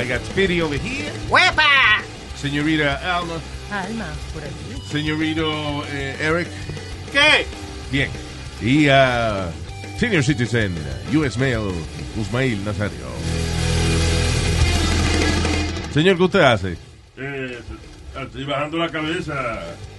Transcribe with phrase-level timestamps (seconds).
[0.00, 1.12] I got Speedy over here.
[1.28, 2.00] ¡Huepa!
[2.34, 3.34] Señorita Alma.
[3.70, 4.80] Alma, por aquí.
[4.90, 6.48] Señorito eh, Eric.
[7.12, 7.44] ¿Qué?
[7.92, 8.10] Bien.
[8.62, 9.52] Y uh,
[9.98, 10.74] Senior Citizen,
[11.12, 11.70] US Mail,
[12.16, 13.10] Usmail Nazario.
[15.92, 16.78] Señor, ¿qué usted hace?
[17.18, 17.58] Eh,
[18.22, 19.34] estoy bajando la cabeza,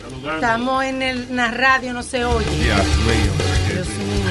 [0.02, 0.36] saludando.
[0.36, 2.50] Estamos en el, la radio, no se oye.
[2.50, 3.32] Dios mío.
[3.72, 4.26] Dios mío.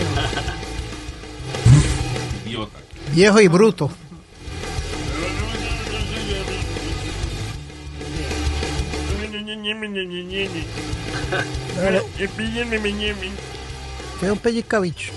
[2.45, 2.79] Idiota.
[3.12, 3.89] Viejo y bruto.
[14.23, 15.12] Es un pellizcabicho.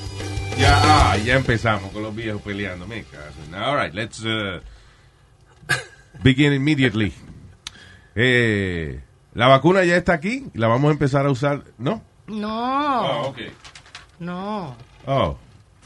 [0.57, 0.79] Ya,
[1.11, 2.87] ah, ya empezamos con los viejos peleando.
[2.87, 3.33] Me caso.
[3.53, 4.61] All right, let's uh,
[6.23, 7.13] begin immediately.
[8.15, 9.01] Eh,
[9.33, 10.45] la vacuna ya está aquí.
[10.53, 11.63] La vamos a empezar a usar.
[11.77, 12.03] ¿No?
[12.27, 13.01] No.
[13.01, 13.37] Oh, ok.
[14.19, 14.75] No.
[15.05, 15.37] Oh,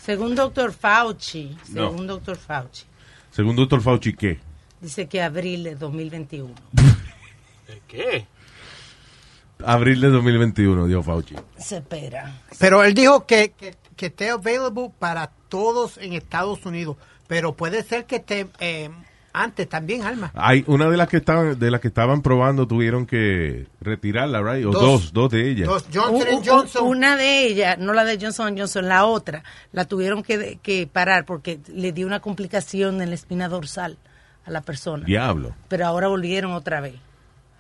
[0.04, 1.90] Según doctor Fauci, No.
[1.90, 2.84] según doctor Fauci,
[3.32, 4.40] según doctor Fauci, ¿qué?
[4.80, 6.54] dice que abril de 2021.
[7.88, 8.28] ¿Qué?
[9.66, 11.36] Abril de 2021, dijo Fauci.
[11.58, 12.42] Se espera.
[12.60, 16.98] Pero él dijo que, que, que esté available para todos en Estados Unidos.
[17.28, 18.90] Pero puede ser que esté eh,
[19.34, 20.32] antes también, Alma.
[20.36, 24.66] Hay una de las que estaban de las que estaban probando tuvieron que retirarla, right?
[24.66, 25.14] O dos, Dos.
[25.14, 25.68] dos, de ellas.
[25.68, 26.88] Dos, Johnson Johnson.
[26.88, 31.26] Una de ellas, no la de Johnson Johnson, la otra, la tuvieron que, que parar
[31.26, 33.98] porque le dio una complicación en la espina dorsal
[34.46, 35.06] a la persona.
[35.06, 35.54] Diablo.
[35.68, 36.96] Pero ahora volvieron otra vez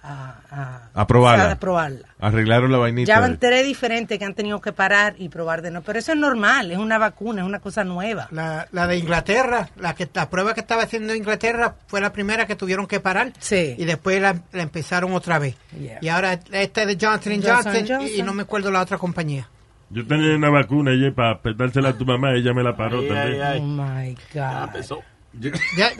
[0.10, 1.52] a, probarla.
[1.52, 2.08] a probarla.
[2.20, 3.08] Arreglaron la vainita.
[3.08, 5.86] Ya van tres diferentes que han tenido que parar y probar de nuevo.
[5.86, 8.28] Pero eso es normal, es una vacuna, es una cosa nueva.
[8.32, 12.48] La, la de Inglaterra, la que la prueba que estaba haciendo Inglaterra fue la primera
[12.48, 13.34] que tuvieron que parar.
[13.40, 13.76] Sí.
[13.78, 15.56] Y después la, la empezaron otra vez.
[15.80, 16.00] Yeah.
[16.02, 18.10] Y ahora esta es de Johnson Johnson Johnson, Johnson.
[18.16, 19.50] y no me acuerdo la otra compañía.
[19.90, 23.08] Yo tenía una vacuna y para dársela a tu mamá, ella me la paró Ay,
[23.08, 23.42] también.
[23.42, 24.68] ay, Oh my Ah, God.
[24.76, 25.00] empezó.
[25.40, 25.92] Ya- ya-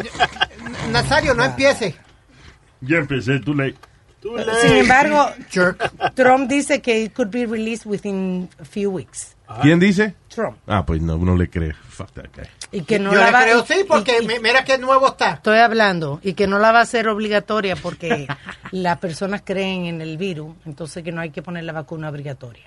[0.92, 1.96] Nazario, no empiece.
[2.82, 3.76] Ya empecé, tú le...
[4.62, 6.14] Sin embargo, Jerk.
[6.16, 9.36] Trump dice que it could be released within a few weeks.
[9.62, 10.14] ¿Quién dice?
[10.28, 10.58] Trump.
[10.68, 11.74] Ah, pues no, no le cree.
[11.74, 12.44] Fuck that guy.
[12.72, 14.66] Y que no Yo la le va creo y- sí, porque y- y- mi- mira
[14.66, 15.36] qué nuevo está.
[15.36, 18.28] Estoy hablando y que no la va a hacer obligatoria porque
[18.72, 22.66] las personas creen en el virus, entonces que no hay que poner la vacuna obligatoria.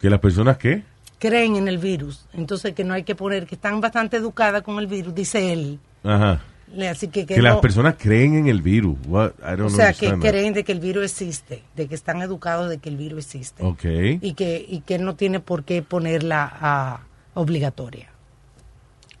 [0.00, 0.82] ¿Que las personas qué?
[1.20, 4.78] Creen en el virus, entonces que no hay que poner, que están bastante educadas con
[4.80, 5.78] el virus, dice él.
[6.02, 6.42] Ajá.
[6.90, 8.96] Así que, que Que las personas creen en el virus.
[9.06, 9.32] What?
[9.40, 10.18] I don't o sea, que that.
[10.20, 13.62] creen de que el virus existe, de que están educados de que el virus existe.
[13.64, 13.84] Ok.
[14.20, 17.00] Y que, y que no tiene por qué ponerla ah,
[17.34, 18.10] obligatoria.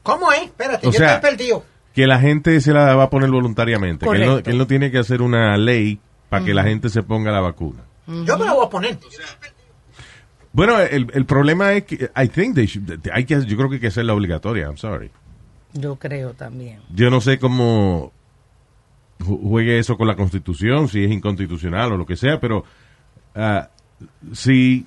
[0.02, 0.42] ¿Cómo es?
[0.42, 1.64] Espérate, O yo sea, estoy perdido.
[1.94, 4.04] Que la gente se la va a poner voluntariamente.
[4.06, 6.88] Que él, no, que él no tiene que hacer una ley para que la gente
[6.88, 7.82] se ponga la vacuna.
[8.06, 8.98] Yo me la voy a poner.
[10.52, 13.76] Bueno, el, el problema es que I think they should- hay que, yo creo que
[13.76, 14.66] hay que hacerla obligatoria.
[14.66, 15.10] I'm sorry.
[15.74, 16.80] Yo creo también.
[16.94, 18.12] Yo no sé cómo
[19.20, 22.64] ju- juegue eso con la Constitución, si es inconstitucional o lo que sea, pero
[23.34, 23.68] ah,
[24.32, 24.86] si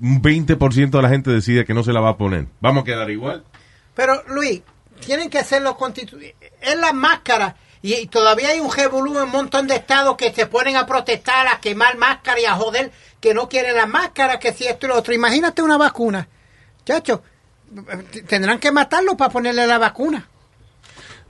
[0.00, 2.84] un 20% de la gente decide que no se la va a poner, vamos a
[2.86, 3.44] quedar igual.
[3.94, 4.62] Pero, Luis,
[5.04, 6.18] tienen que hacerlo constitu...
[6.18, 7.54] Es la máscara.
[7.82, 10.86] Y, y todavía hay un revolú en un montón de estados que se ponen a
[10.86, 12.90] protestar, a quemar máscara y a joder
[13.20, 15.12] que no quieren la máscara, que si esto y lo otro.
[15.12, 16.26] Imagínate una vacuna.
[16.86, 17.22] Chacho,
[18.28, 20.28] tendrán que matarlo para ponerle la vacuna.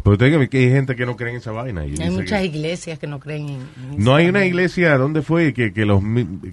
[0.02, 1.82] Pero tengo que hay gente que no cree en esa vaina.
[1.82, 3.60] Hay muchas que- iglesias que no creen en,
[3.92, 5.54] en no hay esa una iglesia, ¿dónde fue?
[5.54, 6.02] Que, que, los,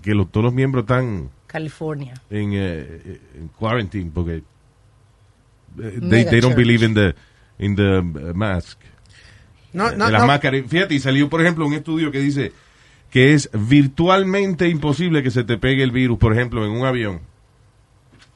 [0.04, 2.14] que los, todos los miembros están California.
[2.30, 4.44] en, eh, en quarantine porque
[5.82, 6.00] eh,
[6.30, 7.16] they, don't believe in the,
[7.58, 8.80] in the uh, mask.
[9.74, 10.28] No, no, las no.
[10.28, 10.62] máscaras.
[10.68, 12.52] Fíjate, y salió, por ejemplo, un estudio que dice
[13.10, 17.22] que es virtualmente imposible que se te pegue el virus, por ejemplo, en un avión.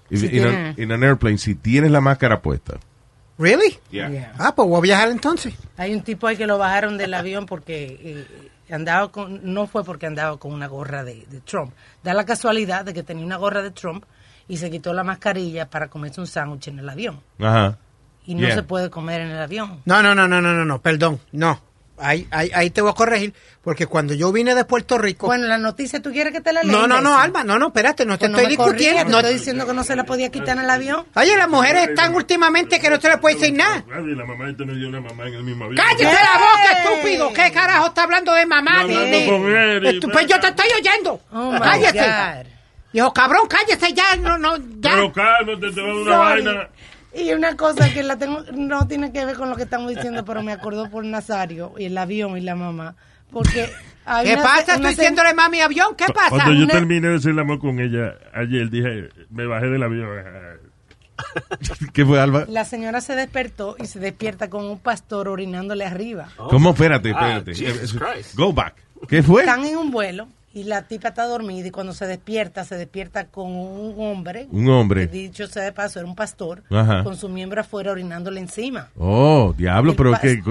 [0.09, 2.77] Si in, in an airplane, si tienes la máscara puesta.
[3.37, 3.77] ¿Really?
[3.89, 4.09] Yeah.
[4.09, 4.33] Yeah.
[4.37, 5.53] Ah, pues voy a viajar entonces.
[5.77, 8.27] Hay un tipo ahí que lo bajaron del avión porque eh,
[8.67, 11.73] que andaba con, no fue porque andaba con una gorra de, de Trump.
[12.03, 14.05] Da la casualidad de que tenía una gorra de Trump
[14.47, 17.21] y se quitó la mascarilla para comerse un sándwich en el avión.
[17.39, 17.77] Ajá.
[18.25, 18.55] Y no Yeah.
[18.55, 19.81] se puede comer en el avión.
[19.85, 21.59] No, no, no, no, no, no, no, perdón, no.
[21.97, 25.27] Ahí, ahí, ahí te voy a corregir, porque cuando yo vine de Puerto Rico...
[25.27, 26.71] Bueno, la noticia, ¿tú quieres que te la lea?
[26.71, 27.15] no, no, no?
[27.17, 29.03] Alma, no, no, espérate, no te Pues estoy discutiendo.
[29.05, 31.05] te no- estoy diciendo que no se la podía quitar en el avión.
[31.15, 33.85] Oye, las mujeres están últimamente que no se les puede decir nada.
[33.87, 35.77] La mamá esta no dio una mamá en el mismo avión.
[35.85, 37.33] ¡Cállate la boca, estúpido!
[37.33, 38.85] ¿Qué carajo está hablando de mamá?
[38.85, 41.21] De- de- Pues yo te estoy oyendo.
[41.31, 41.99] Oh, cállate.
[41.99, 42.47] God.
[42.95, 44.91] Hijo cabrón, cállese ya, no, no, ya.
[44.95, 46.43] Pero cálmate, te va a dar una Sorry.
[46.43, 46.69] vaina.
[47.15, 50.25] Y una cosa que la tengo, no tiene que ver con lo que estamos diciendo,
[50.25, 52.95] pero me acordó por Nazario y el avión y la mamá.
[53.31, 53.69] Porque
[54.05, 54.63] hay ¿Qué una- pasa?
[54.63, 56.29] una Estoy se- diciéndole mami avión, ¿qué pasa?
[56.29, 59.83] Cuando yo Una- terminé de hacer el amor con ella ayer, dije, me bajé del
[59.83, 60.07] avión.
[61.93, 62.45] ¿Qué fue, Alba?
[62.49, 66.29] La señora se despertó y se despierta con un pastor orinándole arriba.
[66.35, 66.71] ¿Cómo?
[66.71, 67.53] Espérate, Ah, espérate.
[67.55, 68.25] Jesus Eh.
[68.35, 68.75] Go back.
[69.07, 69.41] ¿Qué fue?
[69.41, 73.25] Están en un vuelo y la tipa está dormida y cuando se despierta, se despierta
[73.25, 74.47] con un hombre.
[74.51, 75.07] Un hombre.
[75.07, 77.03] Que dicho sea de paso, era un pastor, Ajá.
[77.03, 78.89] con su miembro afuera orinándole encima.
[78.97, 80.41] Oh, diablo, El pero que,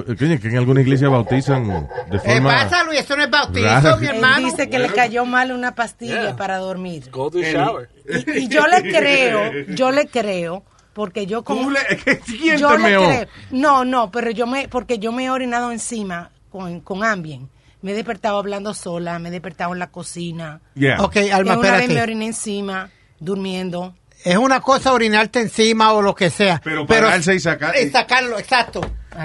[0.41, 2.51] que en alguna iglesia bautizan de ¿Qué forma...
[2.51, 2.99] pasa, Luis?
[3.01, 3.97] Eso no es bautizo, Rara.
[3.97, 4.47] mi Él hermano.
[4.47, 6.37] dice que le cayó mal una pastilla Yeah.
[6.37, 7.09] para dormir.
[7.13, 7.89] Golden shower.
[8.27, 10.65] Y, y yo le creo, yo le creo,
[10.95, 11.63] porque yo como...
[11.63, 13.05] ¿Tú le- ¿Quién yo te le meó?
[13.07, 13.27] creo.
[13.53, 17.49] No, no, pero yo me, porque yo me he orinado encima con, con Ambien.
[17.83, 20.61] Me he despertado hablando sola, me he despertado en la cocina.
[20.75, 21.03] Yeah.
[21.03, 23.95] Ok, Y Alma, una vez me oriné encima, durmiendo.
[24.25, 26.61] Es una cosa orinarte encima o lo que sea.
[26.63, 28.81] Pero pararse y sacar- Y sacarlo, exacto.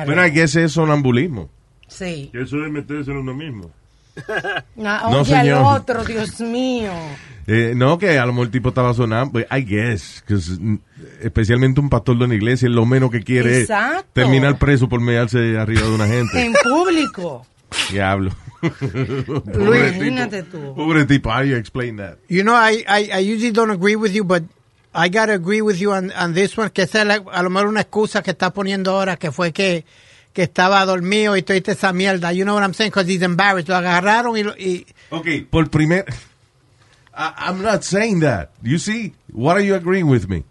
[0.05, 1.49] Pero hay que es sonambulismo.
[1.87, 2.29] Sí.
[2.33, 3.71] Que eso es meterse en uno mismo.
[4.27, 6.91] Ah, No, oye, al otro, Dios mío.
[7.49, 9.31] Eh, no, que a lo mejor el tipo estaba sonando.
[9.31, 10.21] pues, I guess.
[10.27, 10.79] 'cause, mm,
[11.21, 13.99] especialmente un pastor de una iglesia, lo menos que quiere Exacto.
[13.99, 16.41] es terminar preso por mearse arriba de una gente.
[16.45, 17.45] En público.
[17.89, 18.31] Diablo.
[18.61, 20.73] Pobre Imagínate tú.
[20.75, 22.17] Pobre tipo, how do you explain that?
[22.27, 24.43] You know, I, I, I usually don't agree with you, but
[24.93, 27.49] I gotta agree with you on, on this one, que esa es la- a lo
[27.49, 29.85] mejor una excusa que está poniendo ahora, que fue que,
[30.33, 32.31] que estaba dormido y toda esa mierda.
[32.33, 32.89] You know what I'm saying?
[32.91, 33.69] Because he's embarrassed.
[33.69, 36.05] Lo agarraron y, lo- y Ok, por primer...
[37.19, 38.51] I, I'm not saying that.
[38.63, 39.13] You see?
[39.31, 40.43] What are you agreeing with me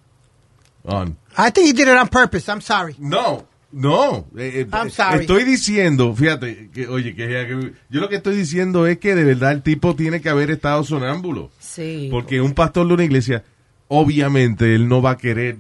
[0.85, 1.17] on?
[1.37, 2.49] I think he did it on purpose.
[2.49, 2.95] I'm sorry.
[2.99, 4.27] No, no.
[4.37, 5.21] eh, eh, sorry.
[5.21, 9.25] Estoy diciendo, fíjate, que, oye, que, que- yo lo que estoy diciendo es que de
[9.25, 11.51] verdad el tipo tiene que haber estado sonámbulo.
[11.59, 12.09] Sí.
[12.11, 13.45] Porque un pastor de una iglesia,
[13.89, 15.57] obviamente, él no va a querer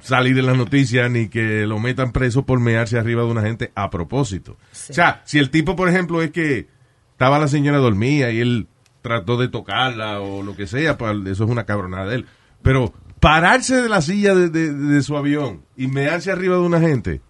[0.00, 3.70] salir en las noticias ni que lo metan preso por mearse arriba de una gente
[3.74, 4.52] a propósito.
[4.52, 6.68] O sea, si el tipo, por ejemplo, es que
[7.12, 8.66] estaba la señora dormida y él
[9.02, 12.26] trató de tocarla o lo que sea, pues eso es una cabronada de él.
[12.62, 16.80] Pero pararse de la silla de, de- de su avión y mearse arriba de una
[16.80, 17.20] gente,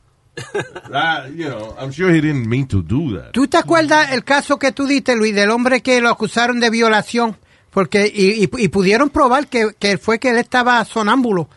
[0.93, 3.33] ah, you know, I'm sure he didn't mean to do that.
[3.33, 6.71] ¿Tú te acuerdas el caso que tú diste, Luis, del hombre que lo acusaron de
[6.71, 7.37] violación?
[7.71, 11.49] Porque, y, y- y pudieron probar que, que fue que él estaba sonámbulo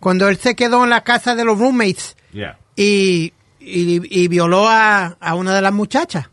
[0.00, 2.58] cuando él se quedó en la casa de los roommates Yeah.
[2.76, 6.26] y, y, violó a, a una de las muchachas.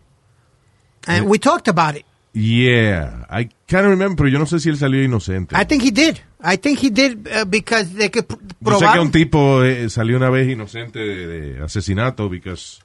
[1.07, 2.05] And we talked about it.
[2.33, 5.55] Yeah, I can't remember, yo no sé si él salió inocente.
[5.55, 6.17] I think he did.
[6.43, 8.37] I think he did uh, because they could pr-
[8.71, 12.79] Yo sé que un tipo eh, salió una vez inocente de, de asesinato because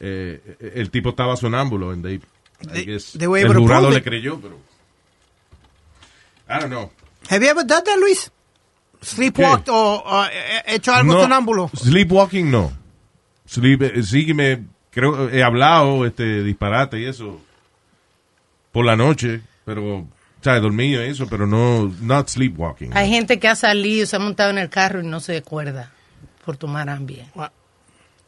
[0.00, 0.40] eh,
[0.74, 2.20] el tipo estaba sonámbulo and they, I
[2.72, 4.56] They- guess, they were el jurado le creyó, pero
[6.48, 6.90] I don't know.
[7.28, 8.30] Have you ever done that, Luis?
[9.02, 11.70] Sleepwalked o o, eh, hecho algo No, sonámbulo?
[11.74, 12.72] Sleepwalking no.
[13.46, 17.40] Sleep, eh, sí que me creo he hablado este disparate y eso
[18.72, 20.06] por la noche, pero
[20.40, 22.96] o sea, he dormido eso, pero no not sleepwalking.
[22.96, 25.90] Hay gente que ha salido, se ha montado en el carro y no se acuerda
[26.44, 27.26] por tomar Ambien.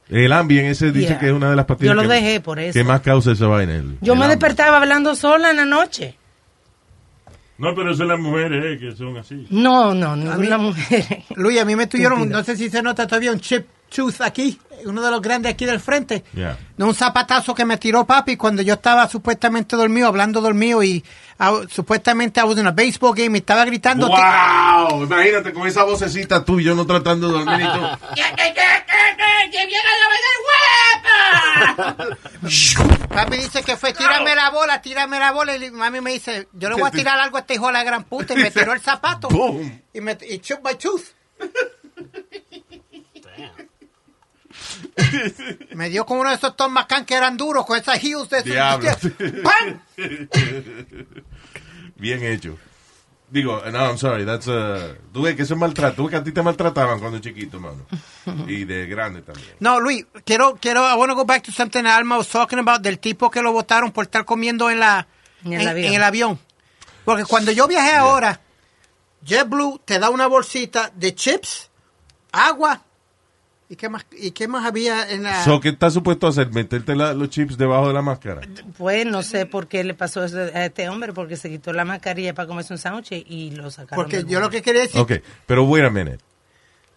[0.09, 1.19] El Ambien ese dice Yeah.
[1.21, 2.73] que es una de las pastillas Yo lo que, dejé por eso.
[2.73, 3.76] que más causa esa vaina.
[3.76, 4.38] el- Yo el me Ambien.
[4.40, 6.17] despertaba hablando sola en la noche.
[7.59, 9.47] No, pero eso es las mujeres eh, que son así.
[9.50, 11.23] No, no, ninguna mujer.
[11.37, 14.59] Luis, a mí me tuvieron, no sé si se nota todavía, un chip tooth aquí,
[14.85, 16.25] uno de los grandes aquí del frente.
[16.33, 16.57] Yeah.
[16.77, 21.05] De un zapatazo que me tiró papi cuando yo estaba supuestamente dormido, hablando dormido y
[21.39, 24.09] ah, supuestamente I was in a baseball game y estaba gritando.
[24.09, 25.05] ¡Wow!
[25.05, 27.81] Imagínate con esa vocecita tú y yo no tratando de dormir y tú.
[33.09, 35.57] Papi dice que fue, tírame la bola, tírame la bola.
[35.57, 37.85] Y mami me dice, yo le voy a tirar algo a este hijo de la
[37.85, 38.35] gran puta.
[38.35, 39.29] Y me tiró el zapato.
[39.29, 39.83] ¡Boom!
[39.93, 41.05] Y me y shook my tooth.
[45.75, 48.39] Me dio como uno de esos Tom McCann que eran duros, con esas heels de
[48.39, 48.51] esos.
[48.51, 48.91] Diablo.
[49.43, 49.81] ¡Pam!
[51.97, 52.59] Bien hecho.
[53.31, 56.17] Digo, no, I'm sorry, that's uh, tú ves que eso es maltrato, tú ves que
[56.17, 57.87] a ti te maltrataban cuando chiquito, mano.
[58.49, 59.55] Y de grande también.
[59.61, 62.81] No, Luis, quiero, quiero, I want to go back to something Alma was talking about
[62.81, 65.07] del tipo que lo votaron por estar comiendo en la,
[65.45, 65.87] En el en, avión.
[65.87, 66.39] en el avión.
[67.05, 68.41] Porque cuando yo viajé ahora,
[69.25, 71.71] JetBlue te da una bolsita de chips,
[72.33, 72.83] agua,
[73.71, 75.43] ¿y qué más, y qué más había en la...
[75.45, 76.53] So, ¿qué estás supuesto a hacer?
[76.53, 78.41] ¿Meterte la- los chips debajo de la máscara?
[78.77, 81.85] Pues no sé por qué le pasó eso a este hombre, porque se quitó la
[81.85, 84.05] mascarilla para comerse un sándwich y lo sacaron.
[84.05, 85.12] porque yo lo que quería decir, Ok,
[85.47, 86.19] pero wait a minute.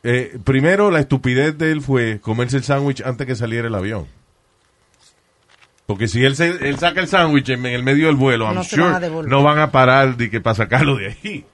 [0.05, 4.05] Eh, primero, la estupidez de él fue comerse el sándwich antes que saliera el avión.
[5.85, 8.61] Porque si él, se, él saca el sándwich en, el medio del vuelo, I'm No
[8.61, 9.29] van a sure devolver.
[9.31, 11.45] no van a parar de que para sacarlo de ahí.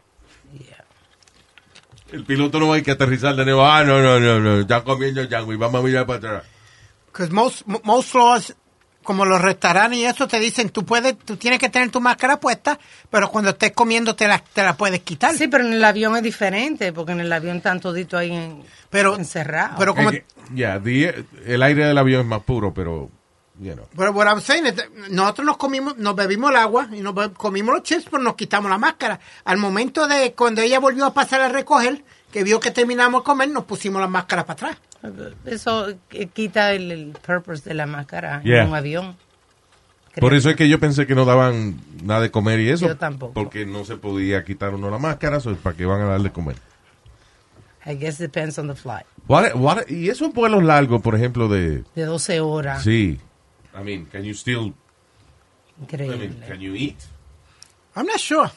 [2.11, 2.19] Yeah.
[2.19, 3.65] El piloto no va a ir que aterrizar de nuevo.
[3.65, 4.61] Ah, no, no, no, no.
[4.67, 6.43] Ya comiendo sándwich, vamos a mirar para atrás.
[7.11, 8.55] because most, mo- most laws,
[9.03, 12.39] como los restaurantes y eso, te dicen, tú puedes, tú tienes que tener tu máscara
[12.39, 12.77] puesta,
[13.09, 15.33] pero cuando estés comiendo te la, te la puedes quitar.
[15.35, 18.61] Sí, pero en el avión es diferente, porque en el avión están toditos ahí en,
[18.89, 19.75] Pero- encerrados.
[19.79, 23.09] pero como, que, Ya, the- el aire del avión es más puro, pero,
[23.59, 23.85] you know.
[23.95, 27.13] Pero what I'm saying is that nosotros nos comimos, nos bebimos el agua y nos
[27.37, 29.19] comimos los chips, pero nos quitamos la máscara.
[29.45, 33.25] Al momento de cuando ella volvió a pasar a recoger, que vio que terminamos de
[33.25, 34.77] comer, nos pusimos la máscara para atrás.
[35.45, 35.87] Eso
[36.33, 38.63] quita el, el purpose de la máscara Yeah.
[38.63, 39.15] en un avión.
[40.19, 42.87] Por eso es que yo pensé que no daban nada de comer y eso.
[42.87, 43.33] Yo tampoco.
[43.33, 46.33] Porque no se podía quitar uno la máscara, es para que van a darle de
[46.33, 46.55] comer.
[47.85, 49.05] I guess depends on the flight.
[49.27, 51.83] What- what- y esos vuelos largos, por ejemplo, de...
[51.95, 52.83] De 12 horas.
[52.83, 53.19] Sí.
[53.73, 54.73] I mean, can you still...
[55.79, 56.17] I Increíble.
[56.17, 56.97] mean, can you eat?
[57.95, 58.51] I'm not sure.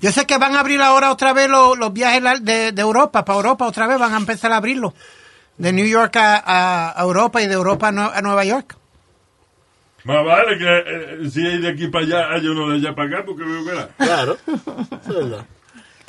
[0.00, 3.24] Yo sé que van a abrir ahora otra vez los, los viajes de, de Europa,
[3.24, 4.92] para Europa otra vez van a empezar a abrirlo.
[5.56, 8.76] De New York a, Europa y de Europa a, Nue- a Nueva York.
[10.04, 13.08] Más vale que eh, si hay de aquí para allá, hay uno de allá para
[13.08, 14.36] acá, porque veo que la- Claro.
[14.46, 15.44] Eso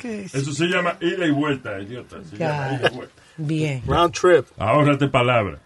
[0.02, 0.34] es.
[0.34, 2.16] Eso se llama ida y vuelta, idiota.
[2.28, 3.22] Se llama ida y vuelta.
[3.38, 3.82] Bien.
[3.86, 4.46] Round trip.
[4.58, 5.60] Ahórrate palabras.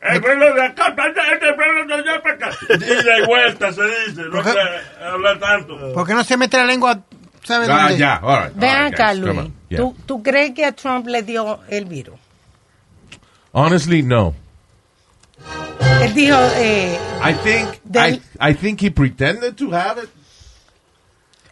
[0.00, 0.94] El vuelo de acá
[1.32, 2.50] este vuelo de allá para acá.
[3.22, 5.92] Y vuelta se dice, no hay que hablar tanto.
[5.94, 7.00] ¿Por qué no se mete la lengua?
[7.42, 7.98] ¿Sabes Ah, dónde?
[7.98, 9.48] ya, all right, Ven all right, acá, guys, Luis.
[9.68, 9.78] yeah.
[9.78, 12.18] ¿Tú, ¿Tú crees que a Trump le dio el virus?
[13.52, 14.34] Honestly, no.
[16.02, 20.08] Él dijo, eh, I think, Del- I, I think he pretended to have it.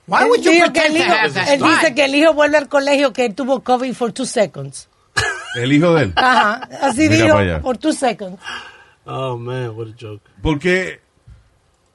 [0.07, 1.49] Why would you que pretend el to hijo, have that?
[1.49, 4.89] él dice que el hijo vuelve al colegio que él tuvo COVID for two seconds.
[5.57, 6.13] El hijo de él.
[6.17, 7.61] Ajá, así Mira dijo, para allá.
[7.61, 8.39] por two seconds.
[9.05, 10.23] Oh, man, what a joke.
[10.43, 11.01] Porque,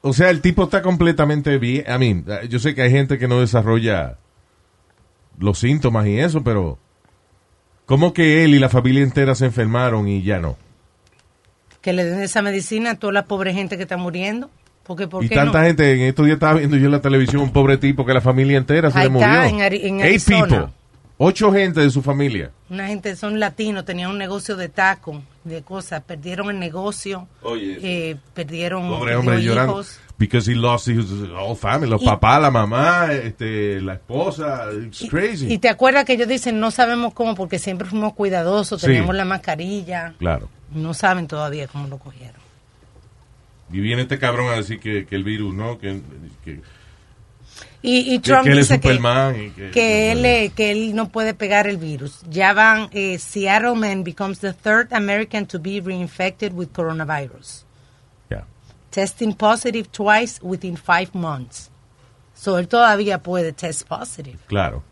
[0.01, 1.83] o sea, el tipo está completamente bien.
[1.87, 4.17] I mean, yo sé que hay gente que no desarrolla
[5.37, 6.77] los síntomas y eso, pero
[7.85, 10.57] ¿cómo que él y la familia entera se enfermaron y ya no?
[11.81, 14.49] Que le den esa medicina a toda la pobre gente que está muriendo.
[14.83, 15.65] Porque, ¿por Y qué tanta no?
[15.65, 18.21] gente, en estos días estaba viendo yo en la televisión un pobre tipo que la
[18.21, 19.43] familia entera se Ahí le está, murió.
[19.43, 20.47] en Ari- en Eight Arizona.
[20.47, 20.67] people.
[21.23, 22.49] Ocho gente de su familia.
[22.67, 26.01] Una gente, son latinos, tenían un negocio de taco, de cosas.
[26.01, 27.27] Perdieron el negocio.
[27.43, 29.73] Oye, eh, perdieron Pobre hombre perdió llorando.
[29.73, 29.99] hijos.
[30.17, 31.87] Because he lost his whole family.
[31.91, 34.65] Los Y- papás, la mamá, este, la esposa.
[34.87, 35.53] It's crazy.
[35.53, 38.87] Y te acuerdas que ellos dicen, no sabemos cómo, porque siempre fuimos cuidadosos, Sí.
[38.87, 40.15] teníamos la mascarilla.
[40.17, 40.49] Claro.
[40.73, 42.41] No saben todavía cómo lo cogieron.
[43.71, 45.77] Y viene este cabrón a decir que, que el virus, ¿no?
[45.77, 46.01] Que,
[46.43, 46.61] que,
[47.83, 49.35] Y, Trump que él es dice que, Superman.
[49.43, 52.19] y que, que él, eh, que él no puede pegar el virus.
[52.29, 57.65] Ya van, eh, Seattle man becomes the third American to be reinfected with coronavirus.
[58.91, 61.71] Testing positive twice within five months.
[62.33, 64.37] So él todavía puede test positive.
[64.47, 64.83] Claro.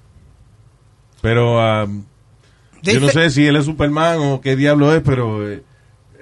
[1.22, 2.06] Pero um,
[2.82, 5.64] yo no sé si él es Superman o qué diablo es, pero eh,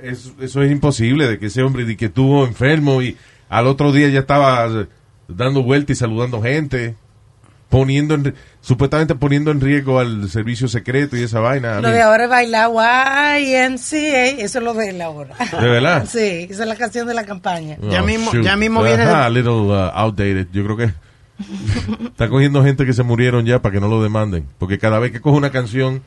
[0.02, 3.16] es- eso es imposible de que ese hombre de que estuvo enfermo y
[3.48, 4.88] al otro día ya estaba eh,
[5.28, 6.96] dando vueltas y saludando gente,
[7.70, 11.82] poniendo en, supuestamente poniendo en riesgo al servicio secreto y esa vaina.
[11.82, 12.70] Lo de ahora es bailar
[13.40, 15.36] YMCA, eso es lo de él ahora.
[15.60, 16.06] ¿De verdad?
[16.10, 17.78] Sí, esa es la canción de la campaña.
[17.90, 18.44] Ya Oh, mismo- shoot.
[18.44, 20.48] ya mismo viene de- Ajá, a little uh, outdated.
[20.54, 20.92] Yo creo que
[22.08, 24.46] está cogiendo gente que se murieron ya para que no lo demanden.
[24.58, 26.02] Porque cada vez que coge una canción,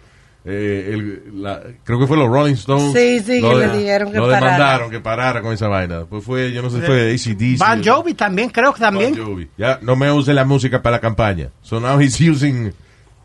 [0.44, 2.92] eh, el- la- creo que fue los Rolling Stones.
[2.92, 4.44] Sí, sí, lo que de- le dijeron que Lo parara.
[4.52, 6.04] demandaron, que parara con esa vaina.
[6.09, 7.59] Pues fue, yo no sé, fue ACDC.
[7.59, 9.14] Bon Jovi también, creo que también.
[9.14, 9.49] Bon Jovi.
[9.59, 11.50] Ya, no me use la música para la campaña.
[11.62, 12.73] So now he's using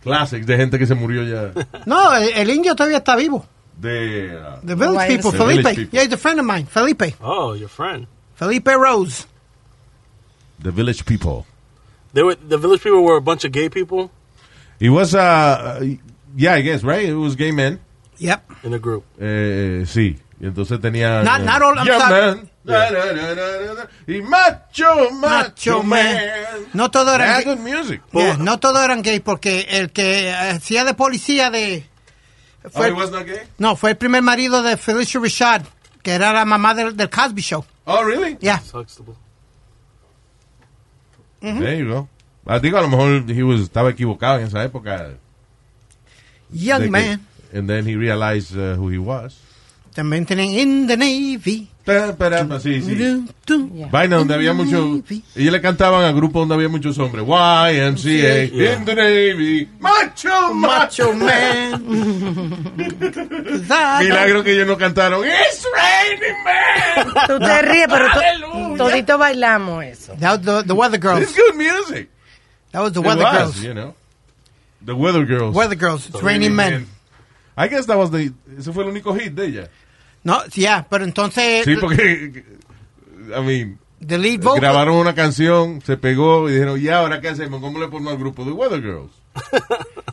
[0.04, 1.52] classics de gente que se murió ya.
[1.86, 3.46] No, el, el indio todavía está vivo.
[3.78, 5.62] De, uh, The Village People, The Felipe.
[5.62, 5.90] Village People.
[6.00, 7.16] Yeah, he's a friend of mine, Felipe.
[7.22, 8.08] Oh, your friend.
[8.36, 9.26] Felipe Rose.
[10.62, 11.46] the Village People.
[12.14, 14.10] They were the village people were a bunch of gay people
[14.80, 15.82] It was, uh,
[16.36, 17.08] yeah, I guess, right?
[17.08, 17.80] It was gay men.
[18.18, 18.44] Yep.
[18.64, 19.04] in a group.
[19.20, 21.22] Eh, sí, Y entonces tenía.
[21.24, 22.36] Not- not all- I'm Yeah, sorry.
[22.36, 22.50] man.
[22.66, 23.90] Da, da, da, da, da.
[24.08, 26.16] Y macho, macho, Macho man.
[26.16, 26.66] man.
[26.74, 27.56] No todo era That's gay.
[27.56, 28.02] good music.
[28.12, 31.86] Yeah, no todos eran gays porque el que hacía de policía de...
[32.66, 33.42] Oh, Fue, he was not gay?
[33.60, 35.64] no, fue el primer marido de Felicia Richard,
[36.02, 37.64] que era la mamá del, del Cosby Show.
[37.86, 38.38] Oh, really?
[38.42, 38.60] Yeah.
[38.74, 39.16] Huxtable.
[41.42, 42.10] There you go.
[42.48, 45.12] Ah, digo, a lo mejor he was, estaba equivocado en esa época.
[46.52, 47.20] Young man.
[47.54, 49.36] And then he realized uh, who he was.
[49.94, 51.70] También tienen In the Navy.
[51.86, 52.12] Pa,
[52.60, 52.98] Sí, sí.
[53.48, 53.88] Yeah.
[53.92, 54.74] Vaina donde había muchos.
[54.98, 55.24] Navy.
[55.36, 57.24] Ellos le cantaban a grupos donde había muchos hombres.
[57.26, 58.74] YMCA, Yeah.
[58.76, 61.86] in the Navy, macho, Macho man.
[64.02, 65.24] Milagro que ellos no cantaron.
[65.26, 67.14] It's raining man.
[67.28, 70.16] Tú te ríes, pero to- todito bailamos eso.
[70.20, 71.22] That was the, the Weather Girls.
[71.22, 72.10] It's good music.
[72.72, 73.64] That was the Weather was, Girls.
[73.64, 73.94] you know.
[74.86, 75.56] The Weather Girls.
[75.56, 76.08] Weather Girls.
[76.08, 76.88] It's Raining Men.
[77.58, 78.34] I guess that was the.
[78.58, 79.70] Ese fue el único hit de ella.
[80.24, 82.44] No, yeah, pero entonces Sí, porque.
[83.36, 83.80] I mean.
[84.00, 84.60] the lead vocal.
[84.62, 87.62] Grabaron una canción, se pegó y dijeron, ¿y ahora qué hacemos?
[87.62, 88.44] ¿Cómo le ponemos al grupo?
[88.44, 89.12] The Weather Girls.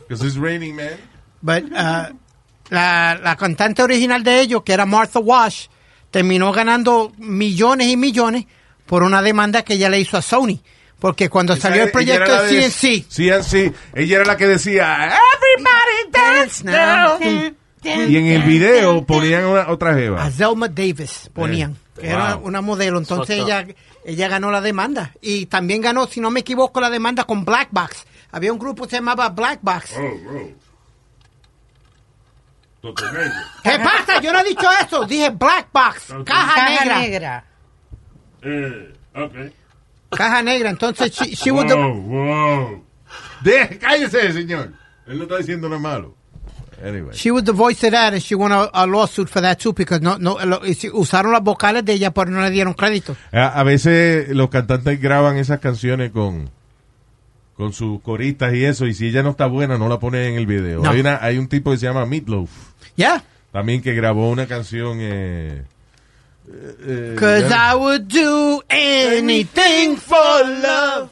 [0.07, 0.97] Because it's raining, man.
[1.41, 2.15] But, uh,
[2.69, 5.67] la, la cantante original de ellos, que era Martha Wash,
[6.11, 8.45] terminó ganando millones y millones
[8.85, 10.59] por una demanda que ella le hizo a Sony.
[11.03, 13.75] Porque cuando salió el proyecto de CNC, CNC.
[13.93, 17.19] Ella era la que decía, Everybody dance now.
[17.83, 20.23] Y en el video ponían una, otra jeva.
[20.23, 22.99] a Zelma Davis ponían, que era una modelo.
[22.99, 23.67] Entonces ella,
[24.05, 25.11] ella ganó la demanda.
[25.19, 28.05] Y también ganó, si no me equivoco, la demanda con Black Box.
[28.31, 29.95] Había un grupo que se llamaba Black Box.
[29.97, 30.03] Oh,
[32.81, 32.93] oh.
[33.61, 34.21] ¿Qué pasa?
[34.21, 35.03] Yo no he dicho eso.
[35.03, 36.11] Dije Black Box.
[36.11, 36.25] Ok.
[36.25, 36.99] Caja, Caja negra.
[36.99, 37.45] negra.
[38.41, 39.62] Eh, ok.
[40.15, 40.69] Caja negra.
[40.69, 42.83] Entonces, she, she was the- Wow, wow.
[43.43, 44.71] De- cállese, señor.
[45.07, 46.15] Él no está diciendo nada malo.
[46.83, 47.13] Anyway.
[47.15, 49.73] She was the voice of that, and she won a, a lawsuit for that too,
[49.73, 50.61] because no, no, lo-
[50.93, 53.15] usaron las vocales de ella, pero no le dieron crédito.
[53.31, 56.49] A, a veces los cantantes graban esas canciones con
[57.55, 60.35] con sus coristas y eso, y si ella no está buena, no la ponen en
[60.39, 60.81] el video.
[60.81, 60.89] No.
[60.89, 62.49] Hay, una, hay un tipo que se llama Meatloaf,
[62.95, 64.97] Yeah, también que grabó una canción...
[64.99, 65.63] Eh,
[66.47, 71.09] eh, cause ya- I would do anything for love,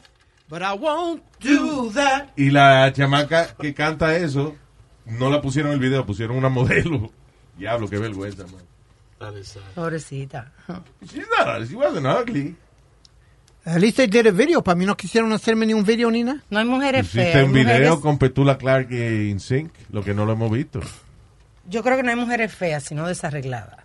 [0.48, 2.30] but I won't do that.
[2.36, 4.54] Y la chamaca que canta eso,
[5.06, 7.10] no la pusieron en el video, pusieron una modelo.
[7.58, 8.62] Diablo, qué vergüenza, man.
[9.74, 10.50] Pobrecita.
[11.04, 12.56] She's not, she wasn't ugly.
[13.64, 14.62] At least they did a video.
[14.62, 16.42] Para mí no quisieron hacerme ni un video ni nada.
[16.50, 17.28] No hay mujeres feas.
[17.28, 20.80] Hiciste un video mujeres- con Petula Clark y InSync, lo que no lo hemos visto.
[21.68, 23.81] Yo creo que no hay mujeres feas, sino desarregladas.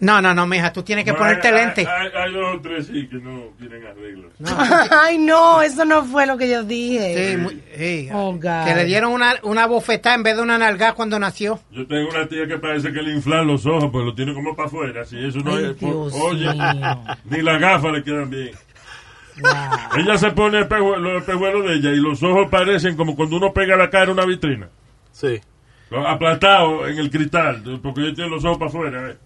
[0.00, 1.86] No, no, no, mija, tú tienes que No, ponerte hay- lente.
[1.86, 4.32] Hay, hay dos o tres sí que no tienen arreglos.
[5.02, 7.32] Ay, no, eso no fue lo que yo dije.
[7.32, 8.08] Sí, muy- sí.
[8.12, 8.64] Oh, God.
[8.64, 11.58] Que le dieron una, una bofetada en vez de una nalga cuando nació.
[11.72, 14.54] Yo tengo una tía que parece que le inflan los ojos, pues lo tiene como
[14.54, 15.04] para afuera.
[15.04, 15.80] Si eso no Ay, es.
[15.80, 17.04] Dios oye, mío.
[17.24, 18.50] ni las gafas le quedan bien.
[19.40, 20.00] Wow.
[20.00, 23.52] Ella se pone espejo- los espejuelos de ella y los ojos parecen como cuando uno
[23.52, 24.68] pega la cara en una vitrina.
[25.12, 25.40] Sí.
[26.06, 29.10] Aplastado en el cristal, porque ella tiene los ojos para afuera.
[29.10, 29.16] ¿eh?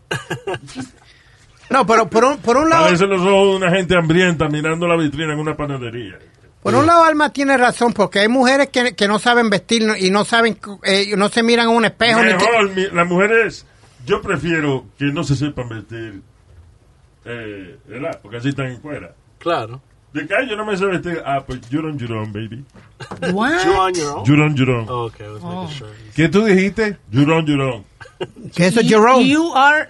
[1.70, 4.86] No, pero por un, por un lado, Parecen los ojos de una gente hambrienta mirando
[4.86, 6.18] la vitrina en una panadería.
[6.62, 10.10] por un lado Alma tiene razón, porque hay mujeres que, que no saben vestir y
[10.10, 12.20] no saben, eh, no se miran en un espejo.
[12.22, 13.66] ni que- Mejor, mi- las mujeres,
[14.06, 16.20] yo prefiero que no se sepan vestir,
[17.24, 18.18] eh, ¿verdad?
[18.22, 19.14] Porque así están fuera.
[19.38, 19.80] Claro.
[20.12, 22.64] De que ay, yo no me sé vestir, ah, pues llorón, llorón, baby.
[23.32, 23.64] What?
[23.64, 24.24] You on your own?
[24.26, 24.86] Llorón, llorón.
[24.88, 25.90] Oh, okay, I was making sure.
[26.14, 26.98] ¿Qué tú dijiste?
[27.10, 27.84] Llorón, llorón.
[28.54, 29.24] que eso es You- Jerome.
[29.26, 29.88] You are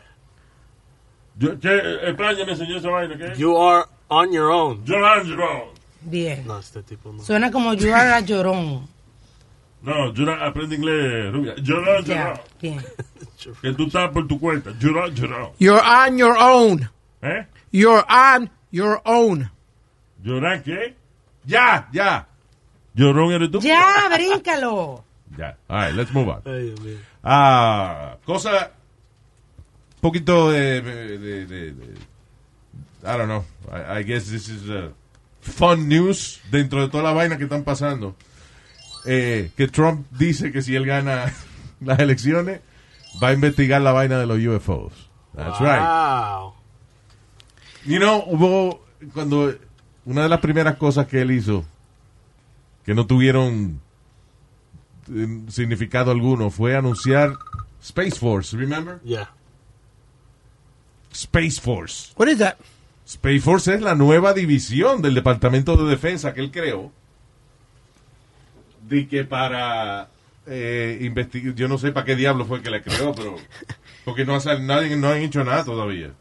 [1.39, 1.69] Yo, ¿Qué?
[1.77, 3.35] Eh, España me enseñó esa vaina, ¿qué?
[3.39, 4.85] You are on your own.
[4.85, 5.63] Llorón, llorón.
[6.03, 6.47] bien.
[6.47, 7.23] No, este tipo no.
[7.23, 8.87] Suena como you are a llorón.
[9.83, 11.55] No, llorón, aprende inglés, rubia.
[11.57, 12.41] Llorón, Ya, llorón.
[12.61, 12.85] bien.
[13.61, 14.71] Que tú estás por tu cuenta.
[14.79, 15.51] Llorón, llorón.
[15.59, 16.89] You're on your own.
[17.23, 17.45] ¿Eh?
[17.73, 19.51] You're on your own.
[20.23, 20.97] ¿Llorón qué?
[21.45, 22.27] Ya, ya.
[22.95, 23.61] ¿Llorón eres tú?
[23.61, 25.05] Ya, bríncalo.
[25.39, 25.57] Ya.
[25.67, 26.43] All right, let's move on.
[27.25, 28.71] Ah, cosa
[30.03, 31.95] poquito de, de, de- de- de-
[33.03, 33.43] I don't know.
[33.73, 34.91] I, I guess this is uh,
[35.41, 38.15] fun news dentro de toda la vaina que están pasando.
[39.07, 41.33] Eh, que Trump dice que si él gana
[41.81, 42.61] las elecciones
[43.23, 44.93] va a investigar la vaina de los UFOs.
[45.35, 45.81] That's right.
[45.81, 46.55] Wow.
[47.87, 49.55] You know, hubo cuando
[50.05, 51.65] una de las primeras cosas que él hizo
[52.85, 53.81] que no tuvieron
[55.15, 57.35] eh, significado alguno fue anunciar
[57.83, 59.01] Space Force, remember?
[59.05, 59.31] Yeah.
[61.13, 62.13] Space Force.
[62.17, 62.57] What is that?
[63.07, 66.91] Space Force es la nueva división del Departamento de Defensa que él creó.
[68.89, 70.09] De que para
[70.47, 73.37] eh, investi- yo no sé para qué diablo fue que la creó, pero
[74.05, 76.13] porque no, ha nadie, no han hecho nada todavía.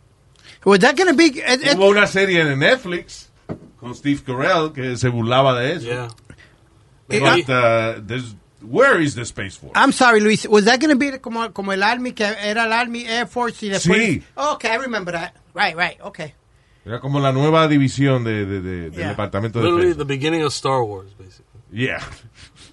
[0.63, 1.25] Was that gonna be?
[1.27, 3.30] it- it- Hubo una serie en Netflix
[3.81, 5.85] con Steve Carell que se burlaba de eso.
[5.87, 6.07] Yeah.
[7.09, 9.73] But, uh, there's- where is the Space Force?
[9.75, 10.45] I'm sorry, Luis.
[10.47, 13.69] Was that gonna be como, como el Army que era el Army Air Force y
[13.69, 13.97] después?
[13.97, 14.23] Sí.
[14.37, 15.33] Okay, I remember that.
[15.53, 15.99] Right, right.
[15.99, 16.33] Okay.
[16.85, 19.97] Era como la nueva división de, de- de- del departamento de Literally defensa.
[19.97, 21.45] the beginning of Star Wars, basically.
[21.71, 22.01] Yeah.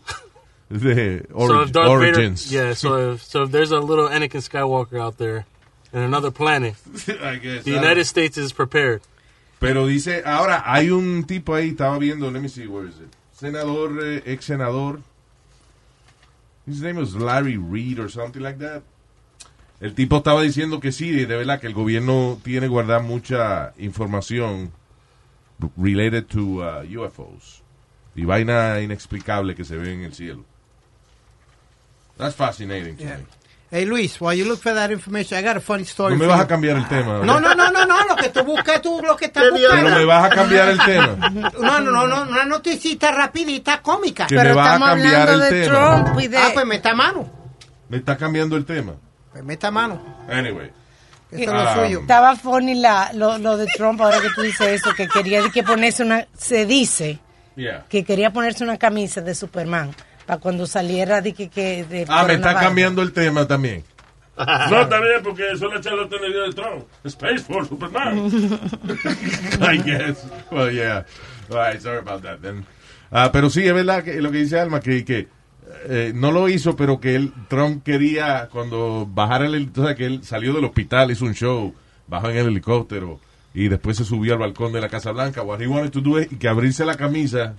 [0.71, 2.51] de so ori- if Darth Origins.
[2.51, 2.75] Vader, yeah.
[2.75, 5.47] So if so if there's a little Anakin Skywalker out there
[5.92, 6.75] in another planet,
[7.23, 9.01] I guess, the uh, United States is prepared.
[9.59, 13.12] Pero dice, ahora hay un tipo ahí, estaba viendo, let me see, where is it?
[13.33, 15.01] Senador, eh, ex senador.
[16.66, 18.83] His name was Larry Reed or something like that.
[19.81, 24.73] El tipo estaba diciendo que sí, de verdad que el gobierno tiene guardar mucha información
[25.77, 27.62] related to uh, UFOs
[28.14, 30.44] y vaina inexplicable que se ve en el cielo.
[32.16, 33.18] That's fascinating to Yeah.
[33.18, 33.25] me.
[33.71, 36.15] Hey, Luis, while you look for that information, I got a funny story.
[36.15, 37.19] No me vas a cambiar el tema.
[37.23, 37.55] No, ¿verdad?
[37.55, 38.07] no, no, no, no.
[38.09, 40.07] Lo que tú buscas, tú lo que estás Pero me buscando.
[40.07, 41.31] vas a cambiar el tema.
[41.61, 44.27] No, no, no, no, una noticita rapidita cómica.
[44.27, 45.67] Que me vas a cambiar el tema.
[46.05, 46.39] Trump y de...
[46.39, 47.31] Ah, pues meta mano.
[47.91, 48.95] Me está cambiando el tema.
[49.33, 50.01] Pues meta mano.
[50.31, 50.71] Anyway.
[51.31, 52.01] Eso es Ah, lo suyo.
[52.01, 55.63] Estaba funny la, lo, lo de Trump ahora que tú dices eso, que quería que
[55.63, 57.19] ponerse una, se dice
[57.55, 57.85] Yeah.
[57.89, 59.91] que quería ponerse una camisa de Superman
[60.29, 63.83] para cuando saliera de que, que de Ah, me está cambiando el tema también.
[64.38, 66.85] No, bien, porque eso le echa la televisión de Trump.
[67.03, 68.17] Space Force, Superman.
[69.61, 70.25] I guess.
[70.53, 71.05] Well, yeah.
[71.51, 72.64] All right, sorry about that then.
[73.11, 75.27] Ah, pero sí, es verdad que lo que dice Alma, que, que
[75.88, 80.21] eh, no lo hizo, pero que él, Trump quería, cuando bajara el helicóptero, que él
[80.23, 81.75] salió del hospital, hizo un show,
[82.07, 83.19] bajó en el helicóptero
[83.55, 85.43] y después se subió al balcón de la Casa Blanca.
[85.43, 87.57] What he wanted to do es que abrirse la camisa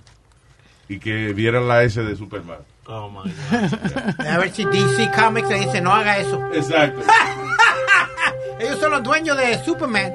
[0.90, 2.58] y que vieran la S de Superman.
[2.88, 4.26] Oh my god.
[4.26, 6.44] A ver si DC Comics le dice, no haga eso.
[6.52, 7.00] Exacto.
[8.58, 10.12] Ellos son los dueños de Superman.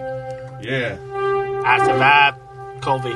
[0.62, 0.98] Yeah.
[1.66, 2.36] After that,
[2.82, 3.16] COVID.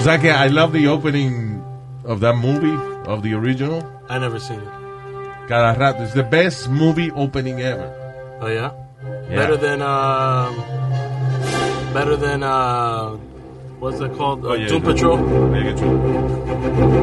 [0.00, 1.62] O sea que I love the opening
[2.04, 3.80] of that movie, of the original.
[4.08, 5.46] I never seen it.
[5.46, 6.02] Cada rato.
[6.02, 7.92] It's the best movie opening ever.
[8.40, 8.72] Oh yeah.
[9.30, 9.36] Yeah.
[9.36, 10.56] Better than um.
[11.94, 13.29] Better than uh.
[13.80, 14.44] What's it called?
[14.44, 14.92] Uh, Oh, yeah, Doom yeah.
[14.92, 15.18] Patrol.
[15.56, 17.00] Yeah, get you-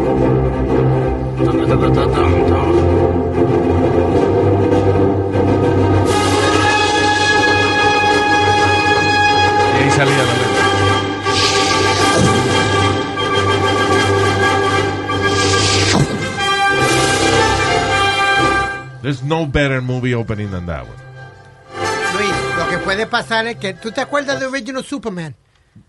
[9.76, 11.68] Y ahí salía la letra.
[19.02, 20.98] There's no better movie opening than that one.
[22.18, 25.36] Luis, lo que puede pasar es que tú te acuerdas de Original Superman.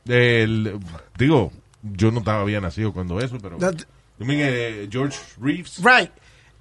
[0.07, 0.79] El,
[1.17, 3.59] digo, yo no estaba bien nacido cuando eso, pero.
[3.59, 3.71] No,
[4.19, 5.79] You mean, eh, George Reeves?
[5.79, 6.11] Right.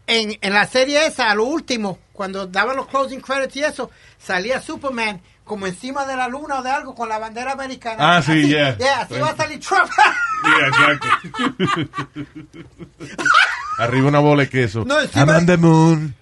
[0.06, 3.90] En, en la serie esa, a lo último, cuando daban los closing credits y eso,
[4.18, 8.18] salía Superman como encima de la luna o de algo con la bandera americana.
[8.18, 8.78] Ah, sí, Así, yeah.
[8.78, 9.90] yeah, así va a salir Trump.
[10.44, 11.08] Yeah, exacto.
[13.80, 14.86] Arriba una bola de queso.
[14.86, 16.14] No, I'm on the moon.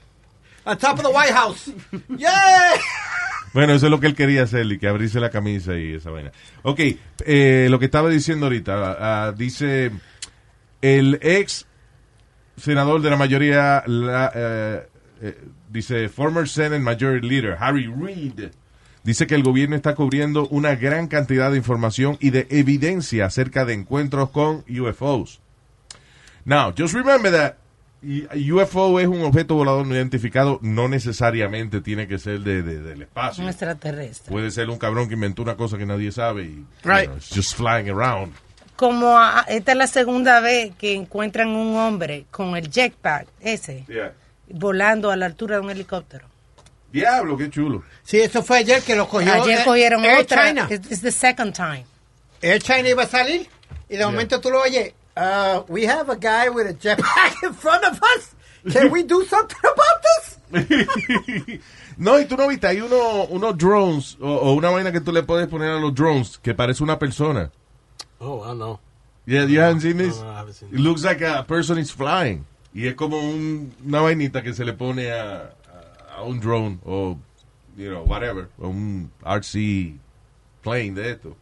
[0.65, 1.69] On top of the White House.
[2.17, 2.77] Yeah.
[3.55, 6.11] Bueno, eso es lo que él quería hacer, y que abrirse la camisa y esa
[6.11, 6.29] vaina.
[6.63, 6.81] Ok,
[7.25, 9.91] eh, lo que estaba diciendo ahorita, ah, dice
[10.81, 11.65] el ex
[12.57, 14.89] senador de la mayoría, la, eh,
[15.21, 15.37] eh,
[15.69, 18.49] dice former Senate Majority Leader, Harry Reid,
[19.05, 23.63] dice que el gobierno está cubriendo una gran cantidad de información y de evidencia acerca
[23.63, 25.39] de encuentros con UFOs.
[26.43, 27.55] Now, just remember that
[28.53, 33.01] UFO es un objeto volador no identificado, no necesariamente tiene que ser de, de- del
[33.03, 33.43] espacio.
[33.43, 34.31] Un extraterrestre.
[34.31, 37.05] Puede ser un cabrón que inventó una cosa que nadie sabe y you Right.
[37.05, 38.33] know, it's just flying around.
[38.75, 43.85] Como a- esta es la segunda vez que encuentran un hombre con el jetpack ese
[44.49, 46.27] volando a la altura de un helicóptero.
[46.91, 47.83] Diablo, qué chulo.
[48.03, 49.33] Sí, eso fue ayer que lo cogió.
[49.33, 50.45] Ayer eh, cogieron Air otra.
[50.47, 50.67] China.
[50.69, 51.85] It's, it's the second time.
[52.41, 53.47] Air China iba a salir
[53.89, 54.93] y de momento tú lo oyes.
[55.15, 58.35] Uh, we have a guy with a jetpack in front of us.
[58.71, 60.39] Can we do something about this?
[61.97, 65.11] no, y tú no viste, hay uno, unos drones o, o una vaina que tú
[65.11, 67.51] le puedes poner a los drones que parece una persona.
[68.19, 68.79] Oh, I know.
[69.25, 70.17] Yeah, you haven't seen this?
[70.17, 72.45] No, no, I haven't seen It looks like a person is flying.
[72.73, 75.53] Y es como un- una vainita que se le pone a,
[76.11, 77.17] a, a un drone o,
[77.77, 79.95] you know, whatever, o un RC
[80.61, 81.35] plane de esto.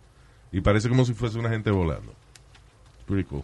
[0.52, 2.14] Y parece como si fuese una gente volando.
[3.08, 3.44] Pretty cool.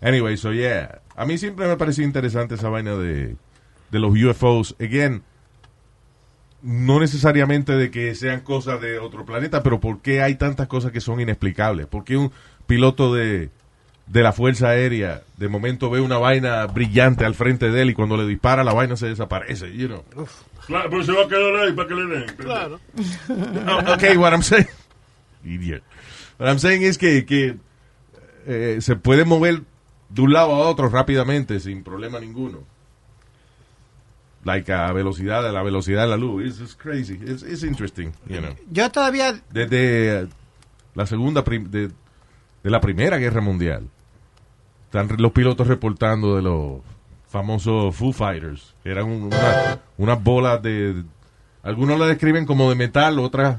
[0.00, 1.00] Anyway, so yeah.
[1.16, 3.36] A mí siempre me pareció interesante esa vaina de,
[3.90, 4.74] de los UFOs.
[4.80, 5.22] Again,
[6.62, 10.92] no necesariamente de que sean cosas de otro planeta, pero ¿por qué hay tantas cosas
[10.92, 11.86] que son inexplicables?
[11.86, 12.32] ¿Por qué un
[12.66, 13.50] piloto de,
[14.06, 17.94] de la Fuerza Aérea de momento ve una vaina brillante al frente de él y
[17.94, 20.04] cuando le dispara la vaina se desaparece, you know.
[20.66, 22.36] Claro, pero se va a quedar ahí para que le den.
[22.36, 22.80] Claro.
[23.68, 24.66] Oh, okay, what I'm saying,
[25.44, 25.82] idiot.
[26.38, 27.56] What I'm saying es que, que
[28.46, 29.62] eh, se puede mover
[30.10, 32.58] de un lado a otro rápidamente sin problema ninguno.
[34.44, 36.44] Like a velocidad, a la velocidad de la luz.
[36.46, 37.14] It's, it's crazy.
[37.22, 38.54] It's, it's interesting, you know.
[38.70, 40.26] Yo todavía, Desde eh,
[40.94, 41.88] la segunda, prim- de,
[42.62, 43.88] de la primera guerra mundial,
[44.86, 46.80] están los pilotos reportando de los
[47.28, 51.04] famosos Foo Fighters, que eran un- una- unas bolas de,
[51.62, 53.58] algunos la describen como de metal, otras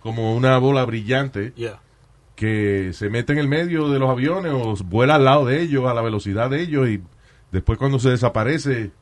[0.00, 1.80] como una bola brillante Yeah.
[2.40, 5.84] Que se mete en el medio de los aviones o vuela al lado de ellos,
[5.86, 7.02] a la velocidad de ellos y
[7.52, 8.92] después cuando se desaparece,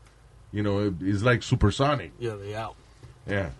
[0.50, 2.10] you know, it's like supersonic.
[2.18, 2.74] Yeah, they out.
[3.28, 3.50] Yeah.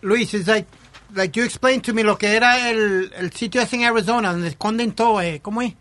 [0.00, 0.66] Luis, it's like,
[1.14, 4.48] like you explained to me lo que era el, el sitio ese en Arizona, donde
[4.48, 5.74] esconden todo, eh, ¿cómo es?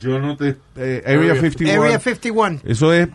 [0.00, 0.56] Yo no te...
[0.76, 1.82] eh, Area 51.
[1.82, 2.60] Area 51.
[2.64, 3.08] Eso es.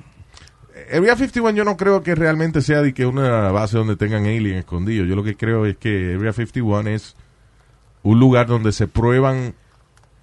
[0.94, 4.58] Area 51 yo no creo que realmente sea de que una base donde tengan alien
[4.58, 5.04] escondido.
[5.06, 7.16] Yo lo que creo es que Area 51 es
[8.04, 9.56] un lugar donde se prueban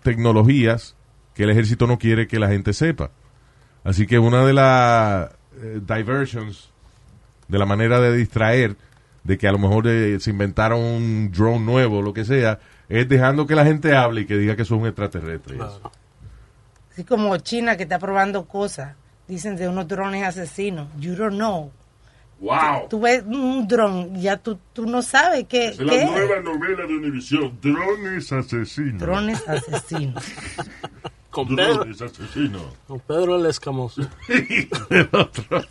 [0.02, 0.96] tecnologías
[1.34, 3.10] que el ejército no quiere que la gente sepa.
[3.84, 5.30] Así que una de las
[5.62, 6.70] eh, diversions,
[7.48, 8.76] de la manera de distraer,
[9.24, 12.58] de que a lo mejor eh, se inventaron un drone nuevo lo que sea,
[12.88, 15.80] es dejando que la gente hable y que diga que son eso.
[16.92, 18.96] Así como China que está probando cosas.
[19.28, 20.88] Dicen de unos drones asesinos.
[20.98, 21.70] You don't know.
[22.40, 22.88] ¡Wow!
[22.88, 26.10] Tú ves un dron, ya tú, tú no sabes qué, Es qué la es.
[26.10, 27.58] nueva novela de Univision.
[27.60, 28.98] Drones asesinos.
[29.00, 30.24] Drones asesinos.
[31.30, 32.62] Con Pedro, asesinos.
[32.88, 34.02] con Pedro el Escamoso.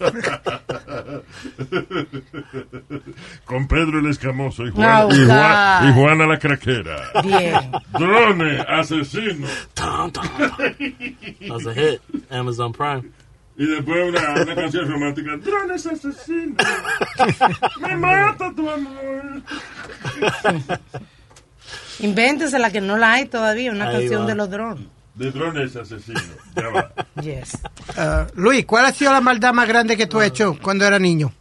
[3.46, 7.12] Con Pedro el Escamoso y, Juan- y, Juan- y Juana la Craquera.
[7.24, 7.72] Bien.
[7.92, 9.50] Drones asesinos.
[9.76, 12.02] That's a hit.
[12.30, 13.04] Amazon Prime.
[13.60, 15.36] Y después una, una canción romántica.
[15.36, 16.56] Drones asesinos.
[17.82, 19.42] Me mata tu amor.
[22.00, 24.28] Invéntese la que no la hay todavía, una Ahí canción va.
[24.28, 24.88] de los drones.
[25.16, 26.24] De drones asesinos.
[26.56, 26.94] Ya va.
[27.22, 27.58] Yes.
[27.98, 31.02] Uh, Luis, ¿cuál ha sido la maldad más grande que tú has hecho cuando eras
[31.02, 31.34] niño?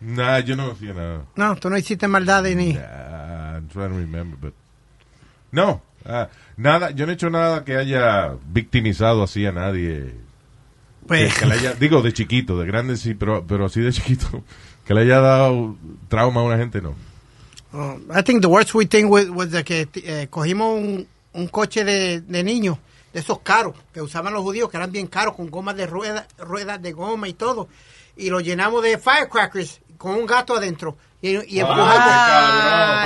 [0.00, 1.24] Nah, yo no hacía nada.
[1.36, 2.78] No, tú no hiciste maldades ni...
[2.78, 4.54] Ah, I'm trying to remember, but...
[5.52, 10.14] No, ah, nada, yo no he hecho nada que haya victimizado así a nadie.
[11.08, 13.92] Pues, Que, que le haya, digo, de chiquito, de grande sí, pero, pero así de
[13.92, 14.44] chiquito.
[14.84, 15.76] Que le haya dado
[16.08, 16.94] trauma a una gente, no.
[17.74, 21.84] uh, I think the worst we thing was, was que eh, cogimos un, un coche
[21.84, 22.78] de, de niños,
[23.12, 26.26] de esos caros, que usaban los judíos, que eran bien caros, con gomas de ruedas,
[26.38, 27.68] ruedas de goma y todo,
[28.16, 30.96] y lo llenamos de firecrackers con un gato adentro.
[31.20, 31.68] Y, y No,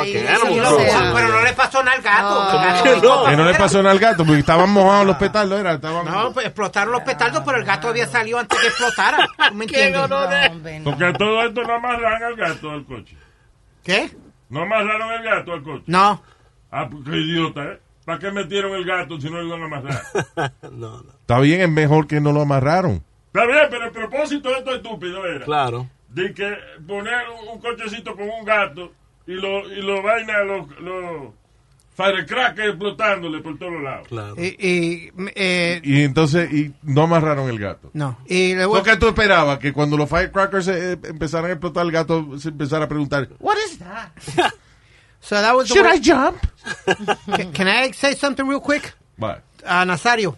[0.04, 0.08] sé.
[0.20, 1.14] cruelty.
[1.14, 3.36] pero no le pasó nada al gato.
[3.36, 3.44] No.
[3.46, 5.72] Le pasó nada al gato, porque estaban mojados los petardos, era.
[5.74, 6.04] Estaban...
[6.04, 9.26] No, pues explotaron los petardos, pero el gato había salido antes que explotara.
[9.48, 10.08] ¿Tú me entiendes?
[10.10, 10.84] No, hombre, no.
[10.90, 13.16] Porque todo esto no amarran al gato al coche.
[13.82, 14.10] ¿Qué?
[14.50, 15.84] No amarraron el gato al coche.
[15.86, 16.22] No.
[16.70, 17.80] Ah, pues qué idiota, ¿eh?
[18.04, 20.02] ¿Para qué metieron el gato si no lo iban a amarrar?
[20.70, 21.10] No, no.
[21.20, 23.02] Está bien, es mejor que no lo amarraron.
[23.32, 25.88] Está bien, pero el propósito de esto estúpido era Claro.
[26.14, 26.54] De que
[26.86, 28.92] poner un, un cochecito con un gato
[29.26, 31.32] y lo, y lo vaina, los, los
[31.94, 34.08] firecrackers explotándole por todos lados.
[34.08, 34.34] Claro.
[34.38, 37.90] Y, y, eh, Y entonces, y no amarraron el gato.
[37.94, 38.18] no.
[38.26, 39.58] Y ¿Por qué tú esperabas?
[39.58, 43.56] Que cuando los firecrackers eh, empezaran a explotar, el gato se empezara a preguntar, What
[43.66, 44.52] is that?
[45.24, 46.36] So that was the Should I jump?
[47.36, 48.92] Can, can I say something real quick?
[49.16, 49.40] Vale.
[49.64, 50.36] A Nazario.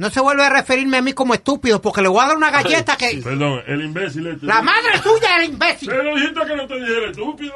[0.00, 2.50] No se vuelve a referirme a mí como estúpido, porque le voy a dar una
[2.50, 3.20] galleta que...
[3.22, 4.46] Perdón, el imbécil este.
[4.46, 5.90] La madre tuya era imbécil.
[5.90, 7.52] Pero dijiste que no te dijera estúpido.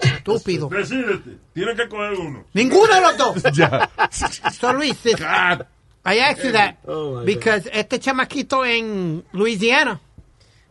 [0.00, 0.68] Estúpido.
[0.68, 1.36] Decídete.
[1.52, 2.44] Tienes que coger uno.
[2.52, 3.42] Ninguno de los dos.
[3.54, 3.90] Ya.
[4.52, 5.20] So Luis, this-.
[5.20, 10.00] I asked you that Oh, because este chamaquito en Louisiana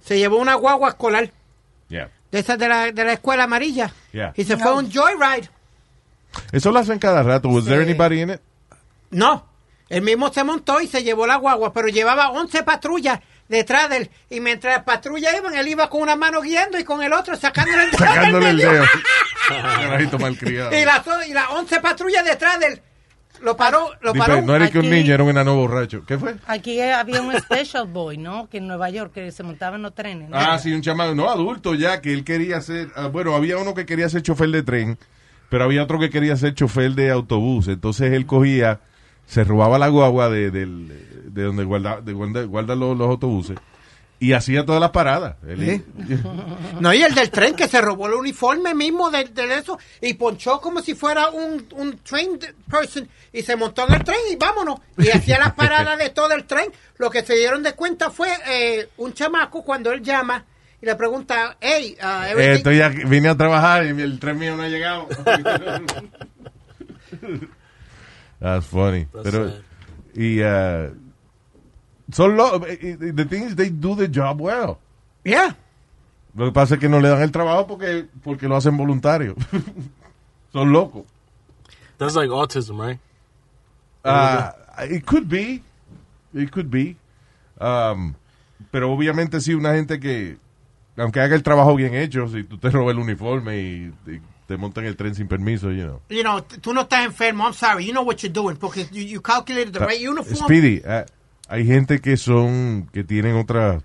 [0.02, 1.30] se llevó una guagua escolar
[1.90, 2.10] Yeah.
[2.32, 4.32] de esas de la, de la escuela amarilla Yeah.
[4.38, 5.50] y se fue a un joyride.
[6.54, 7.50] Eso lo hacen cada rato.
[7.50, 8.40] Was there anybody in it?
[9.12, 9.46] No,
[9.90, 13.98] él mismo se montó y se llevó la guagua, pero llevaba 11 patrullas detrás de
[13.98, 14.10] él.
[14.30, 17.36] Y mientras las patrullas iban, él iba con una mano guiando y con el otro
[17.36, 18.06] sacándole el dedo.
[18.06, 18.84] Sacándole el dedo.
[19.48, 22.82] Y, las, y las 11 patrullas detrás de él.
[23.42, 24.42] Lo paró, lo Dice, paró.
[24.42, 26.04] no era que un niño, era un enano borracho.
[26.06, 26.36] ¿Qué fue?
[26.48, 28.50] Aquí había un special boy, ¿no?
[28.50, 30.30] Que en Nueva York, que se montaba en los trenes.
[30.30, 30.38] ¿no?
[30.38, 33.76] Ah, sí, un chamaco, no adulto ya, que él quería ser, ah, bueno, había uno
[33.76, 34.98] que quería ser chofer de tren,
[35.50, 37.68] pero había otro que quería ser chofer de autobús.
[37.68, 38.80] Entonces él cogía,
[39.28, 43.58] se robaba la guagua de, del- de donde guarda, de donde guardan los, los autobuses
[44.20, 45.36] Y hacía todas las paradas.
[46.80, 50.14] No, y el del tren que se robó el uniforme mismo de, de eso y
[50.14, 54.38] ponchó como si fuera un, un train person y se montó en el tren y
[54.38, 54.80] vámonos.
[54.98, 56.72] Y hacía las paradas de todo el tren.
[56.98, 60.46] Lo que se dieron de cuenta fue eh, un chamaco cuando él llama
[60.82, 64.56] y le pregunta, hey, uh, Eh, estoy aquí- vine a trabajar y el tren mío
[64.56, 65.08] no ha llegado.
[68.40, 69.08] That's funny.
[69.14, 69.62] That's Pero, sad.
[70.16, 70.94] y, uh,
[72.12, 74.80] son lo, the thing is they do the job well.
[75.24, 75.56] Yeah.
[76.36, 79.36] Lo que pasa es que no le dan el trabajo porque, porque lo hacen voluntario.
[80.54, 81.06] son locos.
[81.98, 83.00] That's like autism, right?
[84.04, 85.64] Ah, it could be.
[86.34, 86.98] It could be.
[87.60, 88.16] Um,
[88.70, 90.38] pero obviamente sí, una gente que,
[90.98, 94.58] aunque haga el trabajo bien hecho, si tú te robas el uniforme y, y te
[94.58, 96.02] montan el tren sin permiso, you know.
[96.10, 99.02] You know, tú no estás enfermo, I'm sorry, you know what you're doing, porque you,
[99.02, 100.36] you calculated the right uniform.
[100.36, 101.06] Speedy, ah,
[101.48, 103.84] hay gente que son, que tienen otras,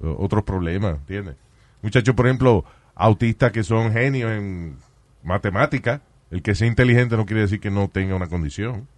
[0.00, 1.36] o- otros problemas, ¿entiendes?
[1.82, 4.76] Muchachos, por ejemplo, autistas que son genios en
[5.22, 6.00] matemática.
[6.30, 8.88] El que sea inteligente no quiere decir que no tenga una condición.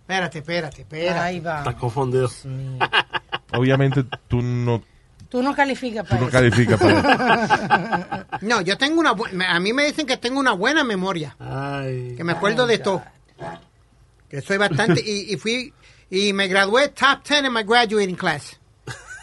[0.00, 1.18] Espérate, espérate, espérate.
[1.20, 1.58] Ahí va.
[1.58, 2.28] Está confundido.
[3.52, 4.82] Obviamente tú no,
[5.28, 6.32] Tú no calificas tú para no eso.
[6.38, 10.52] calificas para No, yo tengo una bu- me- a mí me dicen que tengo una
[10.52, 12.14] buena memoria, Ay.
[12.16, 13.02] que me acuerdo de todo.
[14.28, 15.72] Que soy bastante y, y fui
[16.10, 18.58] y me gradué top 10 en my graduating class.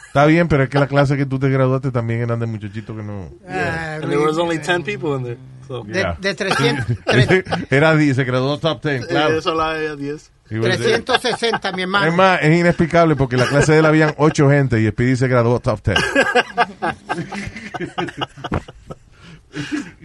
[0.08, 2.96] Está bien, pero es que la clase que tú te graduaste también eran de muchachitos
[2.96, 3.30] que no...
[3.50, 5.38] Ah, And there was only 10 people in there.
[5.68, 5.84] So.
[5.84, 6.18] de, Yeah.
[6.22, 9.38] de 300, tre- Era 10, se graduó top 10, claro.
[9.38, 10.32] Eso la de 10.
[10.50, 11.02] He was there.
[11.02, 12.08] 360, mi hermano.
[12.08, 15.16] Es más, es inexplicable porque en la clase de él habían 8 gente y Speedy
[15.16, 15.98] se graduó top 10.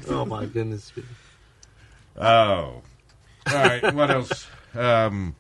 [0.09, 0.93] Oh my goodness.
[2.17, 2.83] Oh.
[3.47, 4.47] All right, what else?
[4.75, 5.35] Um,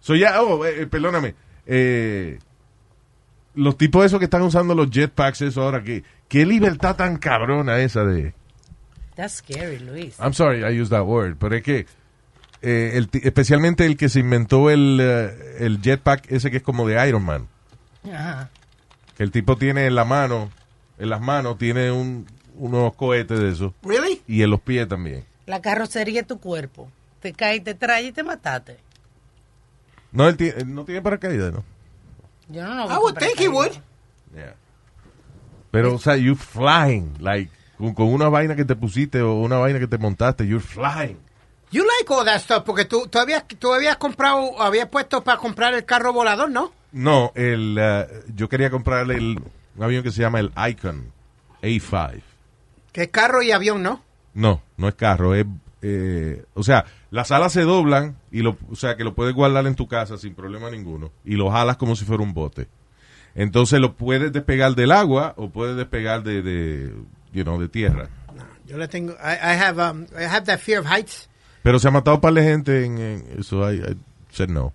[0.00, 1.34] so ya, oh, eh, eh, perdóname.
[1.66, 2.38] Eh,
[3.54, 7.78] los tipos esos que están usando los jetpacks, eso ahora, que qué libertad tan cabrona
[7.80, 8.34] esa de...
[9.16, 10.18] That's scary, Luis.
[10.20, 11.86] I'm sorry, I used that word, pero es que
[12.62, 16.62] eh, el ti- especialmente el que se inventó el, eh, el jetpack ese que es
[16.62, 17.46] como de Iron Man,
[18.12, 18.50] Ajá.
[19.16, 20.50] que el tipo tiene en la mano,
[20.98, 24.22] en las manos tiene un, unos cohetes de eso Really?
[24.26, 25.24] y en los pies también.
[25.46, 26.90] La carrocería es tu cuerpo.
[27.20, 28.76] Te cae, te trae y te mataste.
[30.12, 31.64] No, él, ti- él no tiene paracaídas, ¿no?
[32.48, 33.72] Yo no lo I would think he would.
[34.34, 34.54] Yeah.
[35.70, 39.56] Pero, o sea, you flying, like, con, con una vaina que te pusiste o una
[39.58, 41.18] vaina que te montaste, you're flying.
[41.70, 45.74] You like all that stuff porque tú todavía tú habías comprado, habías puesto para comprar
[45.74, 46.72] el carro volador, ¿no?
[46.92, 49.40] No, el, eh, yo quería comprarle el,
[49.76, 51.12] un avión que se llama el Icon
[51.62, 52.22] A5.
[52.92, 54.02] Que es carro y avión, ¿no?
[54.32, 55.44] No, no es carro, es,
[55.82, 59.66] eh, o sea, las alas se doblan y lo, o sea, que lo puedes guardar
[59.66, 62.68] en tu casa sin problema ninguno y lo jalas como si fuera un bote.
[63.34, 66.94] Entonces lo puedes despegar del agua o puedes despegar de, de
[67.32, 68.08] you know, de tierra.
[68.66, 71.28] Yo le tengo, I, I have, um, I have that fear of heights.
[71.68, 73.70] Pero se ha matado para la gente en, en eso.
[73.70, 73.96] I, I
[74.32, 74.72] said no.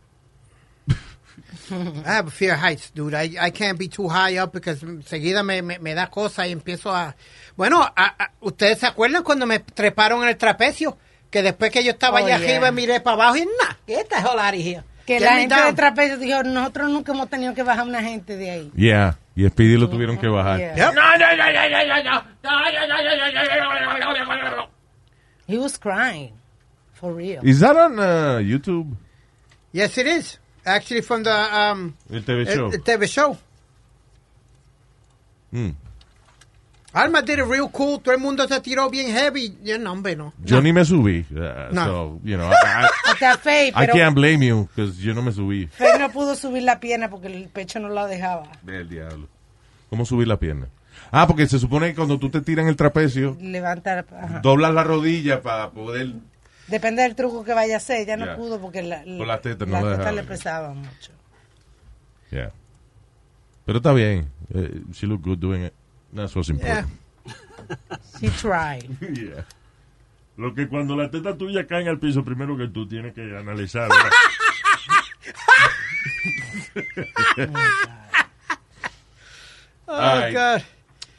[1.72, 3.16] I have a fear of heights, dude.
[3.16, 6.52] I, I can't be too high up because enseguida me, me, me da cosa y
[6.52, 7.16] empiezo a...
[7.58, 10.96] Bueno, a- a- ¿ustedes se acuerdan cuando me treparon en el trapecio?
[11.32, 12.48] Que después que yo estaba Oh, allá yeah.
[12.48, 14.84] arriba miré para abajo y nada, get the hell out of here.
[15.08, 15.66] Que Get la gente down.
[15.70, 18.72] de trapecio dijo, nosotros nunca hemos tenido que bajar una gente de ahí.
[18.76, 19.18] Yeah.
[19.36, 20.60] Y Speedy lo tuvieron que bajar.
[20.60, 20.76] Yeah.
[20.76, 20.96] Yep.
[25.48, 26.34] He was crying.
[27.04, 27.42] For real.
[27.44, 28.88] Is that on uh, YouTube?
[29.74, 30.39] Yes, it is.
[30.66, 32.72] Actually from the um, El TV el- show.
[32.72, 33.38] el TV show.
[35.52, 35.74] Mm.
[36.94, 38.00] Alma did it real cool.
[38.00, 39.58] Todo el mundo se tiró bien heavy.
[39.63, 40.32] Yo, no, hombre, no.
[40.46, 41.26] Yo ni me subí.
[41.32, 41.86] uh, No.
[41.86, 42.88] So, you know, I,
[43.22, 45.68] I, I can't blame you because yo no me subí.
[45.72, 48.48] Faye no pudo subir la pierna porque el pecho no la dejaba.
[48.62, 49.28] Del diablo.
[49.89, 50.68] ¿Cómo subir la pierna?
[51.12, 54.06] Ah, porque se supone que cuando tú te tiras en el trapecio, Levantar.
[54.10, 54.39] ajá.
[54.39, 56.13] doblas la rodilla para poder...
[56.67, 58.02] Depende del truco que vaya a hacer.
[58.02, 58.36] Ella no Yeah.
[58.38, 60.12] pudo porque la, Por no la dejaba.
[60.12, 61.12] le pesaban mucho.
[62.32, 62.52] Yeah.
[63.65, 64.30] Pero está bien.
[64.54, 65.73] Eh, she looked good doing it.
[66.15, 66.86] That's what's Yeah.
[66.88, 66.99] important.
[68.21, 68.89] He tried.
[69.15, 69.45] Yeah.
[70.38, 73.89] Lo que cuando la teta tuya cae al piso, primero que tú tienes que analizar.
[79.88, 80.34] Oh, Ay.
[80.34, 80.62] God.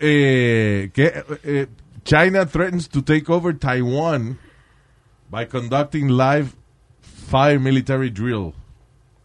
[0.00, 1.66] Eh, que, eh,
[2.04, 4.38] China threatens to take over Taiwan
[5.34, 6.52] by conducting live
[7.28, 8.52] fire military drill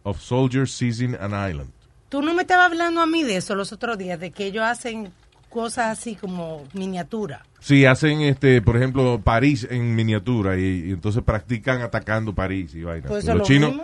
[0.04, 1.70] of soldiers seizing an island.
[2.08, 4.64] Tú no me estabas hablando a mí de eso los otros días, de que ellos
[4.64, 5.12] hacen
[5.48, 7.44] cosas así como miniatura.
[7.60, 12.82] Sí, hacen, este, por ejemplo, París en miniatura y, y entonces practican atacando París y
[12.82, 13.06] vaina.
[13.06, 13.74] Pues Los lo chinos,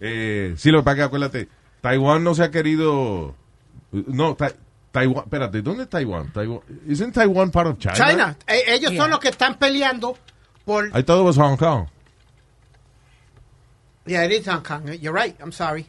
[0.00, 1.48] eh, sí, lo que pasa es que acuérdate,
[1.80, 3.36] Taiwán no se ha querido
[3.92, 4.54] No, Tai-
[4.90, 5.24] Taiwán.
[5.24, 6.32] Espérate, ¿dónde es Taiwán?
[6.32, 6.60] Taiwán.
[6.88, 7.94] Isn't Taiwan part of China?
[7.94, 8.36] China.
[8.48, 9.02] Eh, ellos Yeah.
[9.02, 10.16] son los que están peleando
[10.68, 10.90] por.
[10.92, 11.88] I thought it was Hong Kong.
[14.06, 14.88] Yeah, it is Hong Kong.
[15.00, 15.34] You're right.
[15.40, 15.86] I'm sorry.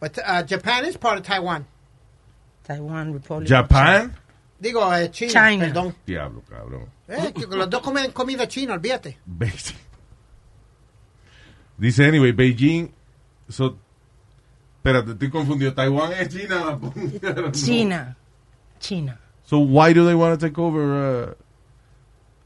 [0.00, 1.66] But uh, Japan is part of Taiwan.
[2.64, 3.48] Taiwan Republic.
[3.48, 4.14] Japan.
[4.60, 5.64] Digo, eh, China, China.
[5.66, 5.94] perdón.
[6.06, 6.86] Diablo, cabrón.
[7.08, 9.16] Eh, que los dos comen comida china, olvídate.
[9.26, 9.76] Beijing.
[11.78, 12.90] Dice, anyway, Beijing.
[13.48, 13.76] So,
[14.76, 15.74] espérate, estoy confundido.
[15.74, 16.78] Taiwán es China.
[16.80, 17.50] No.
[17.52, 18.16] China.
[18.78, 19.18] China.
[19.44, 20.80] So, why do they want to take over?
[21.30, 21.34] uh,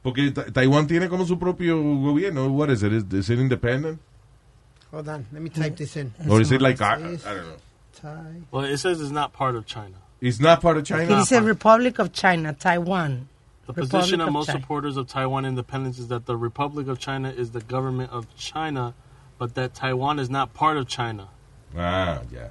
[0.06, 2.48] porque Taiwán tiene como su propio gobierno.
[2.52, 2.92] What is it?
[2.92, 3.98] Is, is it independent?
[4.92, 6.14] Hold on, let me type this in.
[6.30, 7.56] Or is it like, I, I don't know.
[8.00, 9.96] Tai- Well, it says it's not part of China.
[10.20, 11.18] It's not part of China?
[11.20, 13.28] It's a Republic of China, Taiwan.
[13.66, 14.60] The Republic position of of most China.
[14.60, 18.94] supporters of Taiwan independence is that the Republic of China is the government of China,
[19.38, 21.28] but that Taiwan is not part of China.
[21.76, 22.50] Ah, ya.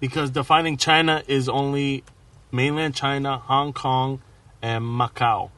[0.00, 2.02] Because defining China is only
[2.50, 4.20] mainland China, Hong Kong,
[4.60, 5.50] and Macau.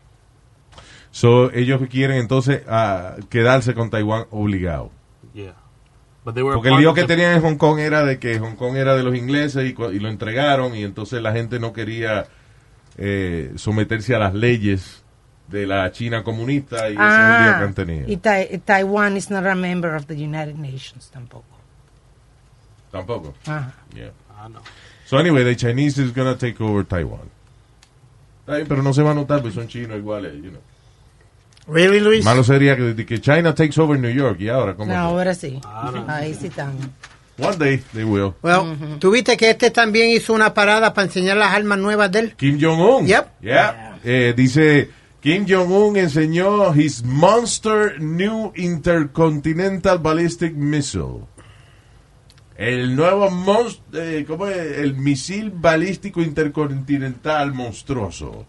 [1.12, 4.90] So, ellos quieren entonces ah, quedarse con Taiwán obligado.
[5.34, 5.54] Yeah.
[6.24, 8.38] But they were Porque el lío que the- tenían en Hong Kong era de que
[8.38, 12.26] Hong Kong era de los ingleses y, lo entregaron y entonces la gente no quería
[12.96, 15.02] eh, someterse a las leyes
[15.48, 18.08] de la China comunista y ese es el lío que han tenido.
[18.10, 21.44] y Tai- Taiwan is not a member of the United Nations tampoco.
[22.90, 23.34] Tampoco.
[23.46, 23.74] Ajá.
[23.94, 24.12] Yeah.
[24.44, 24.62] I know.
[25.06, 27.30] So anyway, the Chinese is gonna take over Taiwan.
[28.46, 30.60] Pero no se va a notar porque son chinos iguales, you know.
[31.66, 32.24] Really, Luis?
[32.24, 35.60] Malo sería que, que China takes over New York y ahora como No, ahora sí.
[35.64, 36.04] Ahora.
[36.16, 36.72] Ahí sí están.
[37.38, 38.32] one day they will.
[38.42, 42.18] Well, tú viste que este también hizo una parada para enseñar las armas nuevas de
[42.18, 42.34] él.
[42.36, 43.06] Kim Jong-un.
[43.06, 43.26] Yep.
[43.40, 43.98] Yeah.
[44.04, 44.90] Eh, dice,
[45.20, 51.20] Kim Jong-un enseñó his Monster New Intercontinental Ballistic Missile.
[52.56, 54.78] El nuevo mons- eh, ¿cómo es?
[54.78, 58.46] El misil balístico intercontinental monstruoso.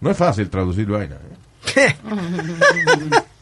[0.00, 1.16] No es fácil traducir vaina.
[1.16, 1.36] ¿eh?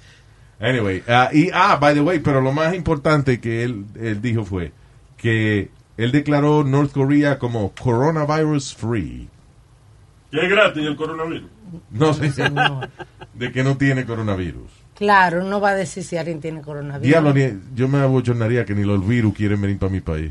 [0.60, 4.44] Anyway, ah, y ah, by the way, pero lo más importante que él, él dijo
[4.44, 4.72] fue
[5.16, 9.28] que él declaró North Korea como coronavirus free.
[10.30, 11.50] Que es gratis el coronavirus.
[11.90, 12.90] No sé, Señor.
[13.34, 14.70] de que no tiene coronavirus.
[14.94, 17.06] Claro, no va a decir si alguien tiene coronavirus.
[17.06, 17.34] Diablo,
[17.74, 20.30] yo me abochornaría que ni los virus quieren venir para mi país.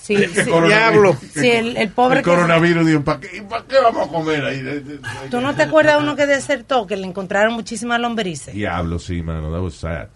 [0.00, 0.42] Sí, sí.
[0.66, 1.16] Diablo.
[1.34, 2.30] Sí, el, el pobre El que...
[2.30, 5.00] coronavirus, digo, ¿para qué, ¿para qué vamos a comer ahí?
[5.30, 8.54] ¿Tú no te acuerdas de uno que desertó, que le encontraron muchísimas lombrices?
[8.54, 10.08] Diablo, sí, mano, that was sad.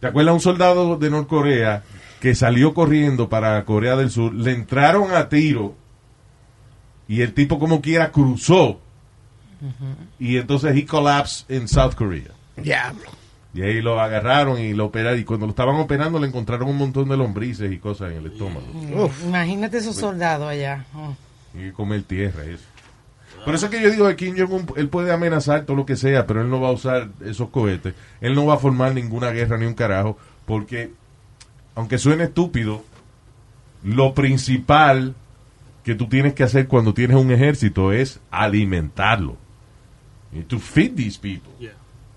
[0.00, 1.82] ¿Te acuerdas un soldado de Norcorea
[2.20, 4.34] que salió corriendo para Corea del Sur?
[4.34, 5.74] Le entraron a tiro
[7.06, 8.80] y el tipo como quiera cruzó
[10.18, 12.32] y entonces he collapsed en South Korea.
[12.56, 13.10] Diablo.
[13.54, 15.18] Y ahí lo agarraron y lo operaron.
[15.18, 18.26] Y cuando lo estaban operando le encontraron un montón de lombrices y cosas en el
[18.26, 18.66] estómago.
[19.24, 20.84] Imagínate esos soldados allá.
[20.94, 21.14] Oh.
[21.56, 22.64] Y comer tierra eso.
[23.44, 25.96] Por eso es que yo digo que Kim Jong-un, él puede amenazar todo lo que
[25.96, 27.94] sea, pero él no va a usar esos cohetes.
[28.20, 30.92] Él no va a formar ninguna guerra ni un carajo, porque,
[31.74, 32.82] aunque suene estúpido,
[33.82, 35.14] lo principal
[35.84, 39.36] que tú tienes que hacer cuando tienes un ejército es alimentarlo.
[40.32, 41.52] Y to feed these people.
[41.60, 41.74] Yeah.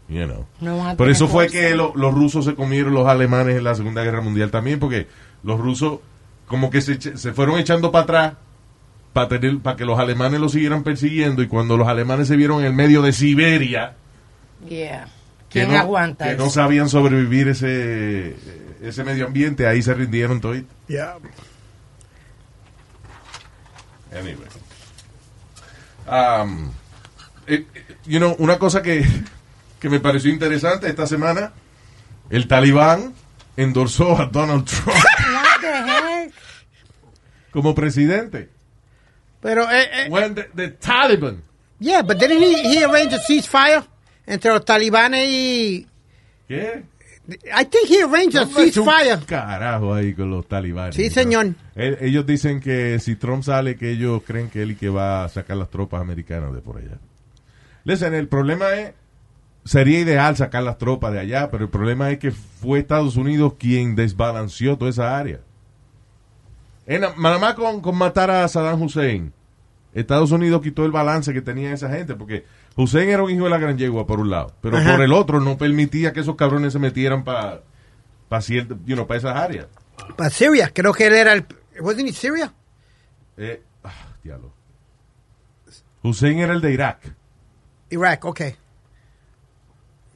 [0.10, 0.46] You know.
[0.62, 4.04] No Por eso fue que lo- los rusos se comieron los alemanes en la Segunda
[4.04, 5.08] Guerra Mundial también, porque
[5.44, 6.00] los rusos
[6.48, 8.34] como que se, se fueron echando para atrás
[9.12, 12.60] para tener para que los alemanes los siguieran persiguiendo y cuando los alemanes se vieron
[12.62, 13.96] en el medio de Siberia
[14.68, 15.08] Yeah.
[15.50, 16.44] que, ¿Quién no, aguanta que eso?
[16.46, 18.36] no sabían sobrevivir ese
[18.82, 20.58] ese medio ambiente, ahí se rindieron todos.
[20.88, 21.30] Diablo.
[24.12, 24.38] Anyway.
[26.08, 26.72] Um,
[28.06, 29.06] you know, una cosa que,
[29.80, 31.54] que me pareció interesante esta semana,
[32.30, 33.14] el talibán
[33.56, 34.98] endorsó a Donald Trump
[37.52, 38.50] como presidente.
[39.42, 41.44] Pero, eh, eh, When the, the Taliban.
[41.80, 43.84] yeah, but didn't he, he arrange a ceasefire
[44.26, 45.88] entre los talibanes y...
[46.48, 46.84] ¿Qué?
[47.30, 49.20] I think he arranged a No ceasefire.
[49.26, 50.96] Carajo ahí con los talibanes.
[50.96, 51.54] Sí, señor.
[51.76, 55.26] El- ellos dicen que si Trump sale, que ellos creen que él y que va
[55.26, 56.98] a sacar las tropas americanas de por allá.
[57.84, 58.94] Listen, el problema es,
[59.68, 63.54] sería ideal sacar las tropas de allá, pero el problema es que fue Estados Unidos
[63.60, 65.42] quien desbalanceó toda esa área.
[66.86, 69.34] En, nada más con, con matar a Saddam Hussein,
[69.94, 72.46] Estados Unidos quitó el balance que tenía esa gente, porque
[72.78, 74.94] Hussein era un hijo de la gran yegua por un lado, pero Ajá.
[74.94, 77.62] por el otro no permitía que esos cabrones se metieran para
[78.30, 79.68] pa you know, pa esas áreas.
[80.16, 81.46] Para Syria, creo que él era el...
[81.82, 82.54] ¿Wasn't he Syria?
[83.36, 83.92] Eh, ah,
[84.24, 84.54] diablo.
[86.04, 87.14] Hussein era el de Irak.
[87.90, 88.26] Iraq,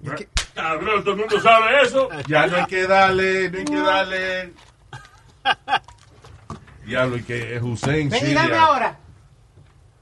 [0.08, 0.28] okay.
[0.54, 2.10] Cabrón, todo el mundo sabe eso.
[2.28, 4.54] Ya no hay que darle, no hay que darle.
[6.86, 8.97] Diablo, y que Hussein Ven y dame ahora.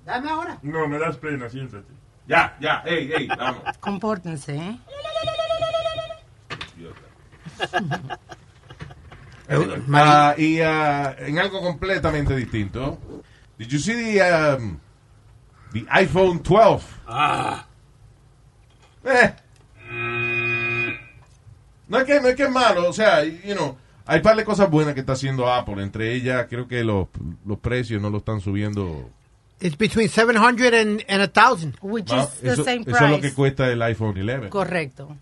[0.06, 0.58] Dame ahora.
[0.62, 1.92] No, me das pena, siéntate.
[2.28, 3.64] Ya, ya, ey, ey, vamos.
[3.80, 4.80] Compórtense, ¿eh?
[9.94, 13.00] Ah, y ah, en algo completamente distinto.
[13.58, 14.80] Did you see the, um,
[15.74, 16.84] the iPhone 12?
[17.08, 17.66] Ah,
[19.04, 19.34] Eh.
[21.90, 23.76] No es que no es que es malo, o sea, you know,
[24.06, 27.08] hay par de cosas buenas que está haciendo Apple, entre ellas creo que los,
[27.46, 29.10] los precios no lo están subiendo.
[29.62, 31.76] It's between 700 and, and 1000.
[31.82, 32.36] Which más.
[32.36, 33.36] is the Eso, same eso es lo que price.
[33.36, 34.50] cuesta el iPhone 11.
[34.50, 35.18] Correcto.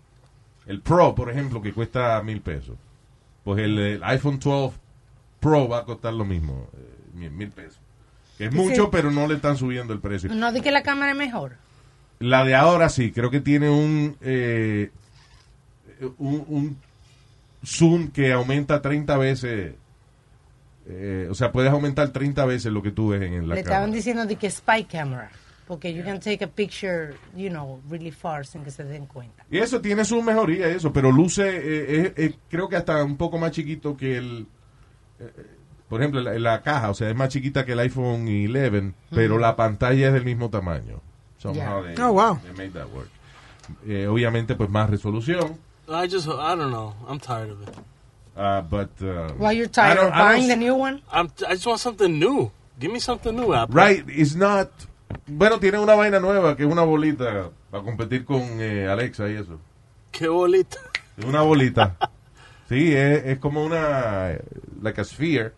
[0.66, 2.76] El Pro, por ejemplo, que cuesta mil pesos.
[3.42, 4.76] Pues el, el iPhone 12
[5.40, 6.78] Pro va a costar lo mismo, eh,
[7.14, 7.80] mil, mil pesos.
[8.36, 8.56] Que es Sí.
[8.56, 10.32] mucho, pero no le están subiendo el precio.
[10.32, 11.56] No di que la cámara es mejor.
[12.20, 14.90] La de ahora sí, creo que tiene un, eh,
[16.18, 16.76] un, un
[17.64, 19.74] zoom que aumenta 30 veces.
[20.86, 23.60] eh, o sea, puedes aumentar 30 veces lo que tú ves en la Le cámara.
[23.60, 25.30] estaban diciendo de que spy camera.
[25.66, 29.44] Porque you can take a picture, you know, really far sin que se den cuenta.
[29.50, 31.44] Y eso tiene su mejoría, eso, pero luce,
[32.16, 34.46] eh, creo que hasta un poco más chiquito que el,
[35.20, 35.46] eh, eh,
[35.86, 39.36] por ejemplo, la, la caja, o sea, es más chiquita que el iPhone 11, pero
[39.38, 41.02] la pantalla es del mismo tamaño.
[41.36, 41.94] Somehow Yeah.
[41.94, 42.38] they- Oh, wow.
[42.42, 43.08] they made that work.
[43.86, 45.58] Eh, obviamente, pues más resolución.
[45.90, 46.94] I just, I don't know.
[47.06, 47.74] I'm tired of it.
[48.36, 51.02] uh, but, uh, While you're tired don't- of I don't buying the new one.
[51.10, 52.50] I'm, I just want something new.
[52.78, 53.74] Give me something new, Apple.
[53.74, 54.70] Right, it's not.
[55.26, 59.34] Bueno, tiene una vaina nueva que es una bolita para competir con eh, Alexa y
[59.34, 59.58] eso.
[60.12, 60.78] Qué bolita.
[61.16, 61.96] Es una bolita.
[62.68, 64.38] sí, es, es como una.
[64.82, 65.52] Like a sphere.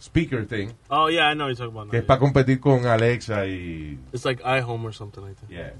[0.00, 0.72] Speaker thing.
[0.90, 1.86] Oh yeah, I know what you're talking about.
[1.86, 2.06] now, Que es yeah.
[2.06, 3.98] para competir con Alexa y.
[4.12, 5.50] It's like iHome or something like that.
[5.50, 5.70] Yeah.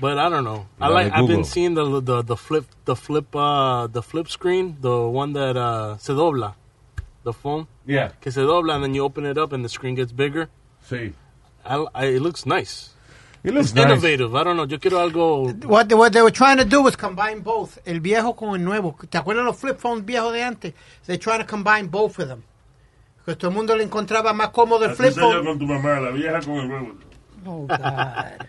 [0.00, 0.66] But I don't know.
[0.80, 1.12] I like.
[1.12, 5.32] I've been seeing the the the flip the flip uh the flip screen, the one
[5.34, 6.54] that uh se dobla,
[7.24, 8.08] the phone Yeah.
[8.20, 10.48] que se dobla, and then you open it up and the screen gets bigger.
[10.88, 11.12] Sí.
[11.64, 12.94] I, I, it looks nice.
[13.44, 13.84] It looks It's nice.
[13.86, 14.34] innovative.
[14.34, 14.64] I don't know.
[14.64, 15.52] Yo quiero algo.
[15.66, 18.64] What they, what they were trying to do was combine both, el viejo con el
[18.64, 18.96] nuevo.
[19.10, 20.72] ¿Te acuerdas los flip phones viejos de antes?
[21.06, 22.42] They're trying to combine both of them.
[23.24, 25.44] Porque todo el mundo le encontraba más cómodo el flip phone.
[25.44, 26.92] con tu mamá, la vieja con el huevo.
[27.46, 27.76] Oh, God.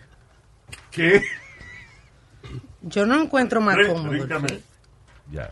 [0.90, 1.22] ¿Qué?
[2.82, 4.48] Yo no encuentro más Rí- cómodo el ríncame.
[4.48, 4.62] flip.
[5.30, 5.50] Ya.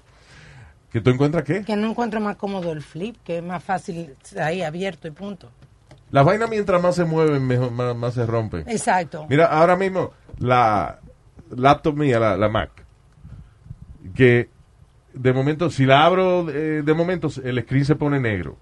[0.91, 1.63] ¿Que tú encuentras qué?
[1.65, 5.51] Que no encuentro más cómodo el flip, que es más fácil ahí abierto y punto.
[6.11, 8.69] Las vainas mientras más se mueven, mejor, más, más se rompen.
[8.69, 9.27] Exacto.
[9.31, 10.99] Mira, ahora mismo, la
[11.57, 12.71] laptop mía, la, la Mac,
[14.15, 14.49] que
[15.15, 18.57] de momento, si la abro, eh, de momento el screen se pone negro.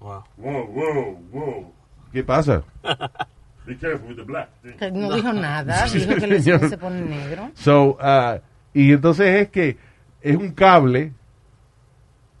[0.00, 0.24] Wow.
[0.38, 1.72] Wow, wow, wow.
[2.12, 2.62] ¿Qué pasa?
[3.66, 4.48] Be careful with the black.
[4.78, 7.50] Que no dijo nada, dijo que el se pone negro.
[7.54, 8.38] So, ah,
[8.72, 9.76] y entonces es que
[10.20, 11.12] es un cable,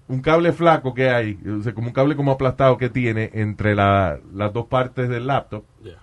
[0.08, 3.74] un cable flaco que hay, o sea, como un cable como aplastado que tiene entre
[3.74, 5.96] la- las dos partes del laptop, Yeah.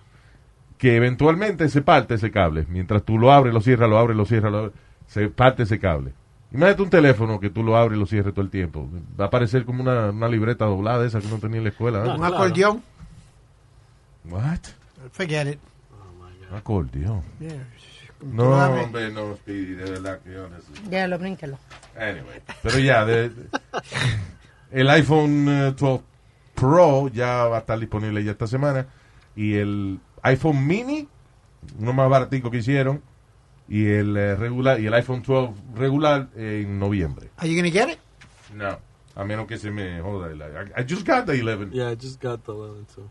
[0.76, 2.66] que eventualmente se parte ese cable.
[2.68, 4.72] Mientras tú lo abres, lo cierras, lo abres, lo cierras, lo abres,
[5.06, 6.12] se parte ese cable.
[6.52, 8.88] Imagínate un teléfono que tú lo abres y lo cierres todo el tiempo.
[9.18, 11.98] Va a parecer como una, una libreta doblada esa que uno tenía en la escuela.
[12.04, 12.10] ¿eh?
[12.10, 12.34] Un claro.
[12.36, 12.82] acordeón.
[14.30, 14.58] What?
[15.12, 15.58] Forget it.
[16.52, 17.22] Acordeón.
[17.40, 17.66] Yeah.
[18.22, 21.58] No, hombre, no, Speedy, de verdad que necesito- Ya lo brínquelo.
[21.96, 23.48] Anyway, pero ya, de- de-
[24.70, 26.02] el iPhone eh, 12
[26.54, 28.86] Pro ya va a estar disponible ya esta semana
[29.36, 31.08] y el iPhone Mini,
[31.78, 33.02] uno más baratico que hicieron,
[33.68, 37.30] y el eh, regular y el iPhone 12 regular eh, en noviembre.
[37.36, 37.98] Are you gonna get it?
[38.54, 38.78] No,
[39.16, 40.30] a menos que se me joda.
[40.30, 43.10] el- I, I just got the 11, Yeah, I just got the 11 too.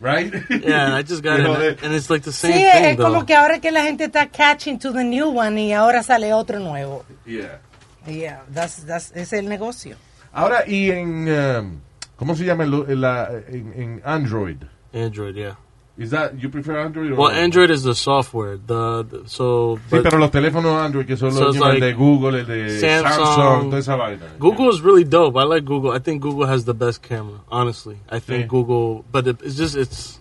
[0.00, 0.32] Right?
[0.50, 2.96] Yeah, I just got You it, know, and, it's like the Sí, same es thing
[2.96, 3.26] como though.
[3.26, 6.58] que ahora que la gente está catching to the new one y ahora sale otro
[6.58, 7.04] nuevo.
[7.26, 7.58] Yeah.
[8.06, 9.96] Yeah, that's, that's, es el negocio.
[10.32, 11.80] Ahora, y en, um,
[12.16, 12.64] ¿cómo se llama?
[12.64, 14.58] el- el- la- en, en Android.
[14.94, 15.58] Android, yeah.
[15.98, 18.56] Is that, you prefer Android or Well, Android is the software.
[18.56, 22.38] The, the- so Sí, pero los teléfonos Android que son So los like de Google,
[22.38, 23.26] el de Samsung.
[23.26, 24.26] Samsung, toda esa vaina.
[24.38, 25.36] Google is really dope.
[25.36, 25.90] I like Google.
[25.90, 27.40] I think Google has the best camera.
[27.50, 28.48] Honestly, I think Sí.
[28.48, 29.04] Google.
[29.10, 30.20] But it, it's just it's.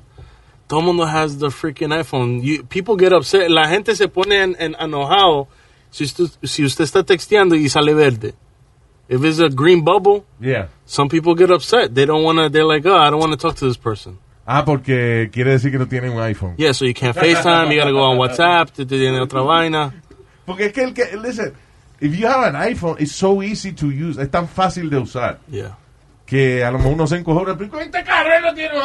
[0.67, 2.41] Todo mundo has the freaking iPhone.
[2.43, 3.49] You, people get upset.
[3.51, 5.47] La gente se pone en, en enojado
[5.91, 8.33] si usted, si usted está texteando y sale verde.
[9.07, 10.67] If it's a green bubble, Yeah.
[10.85, 11.93] some people get upset.
[11.93, 12.49] They don't want to.
[12.49, 14.17] They're like, oh, I don't want to talk to this person.
[14.49, 16.55] Ah, porque quiere decir que no tiene un iPhone.
[16.55, 17.69] Yeah, so you can't FaceTime.
[17.69, 18.71] You gotta go on WhatsApp.
[18.71, 19.93] Te tiene otra vaina.
[20.45, 21.51] Porque es que el que, listen,
[21.99, 25.39] if you have an iPhone, it's so easy to use, es tan fácil de usar,
[25.51, 25.77] Yeah.
[26.25, 28.01] que a lo mejor uno se encojona, pero este
[28.41, 28.83] no tiene un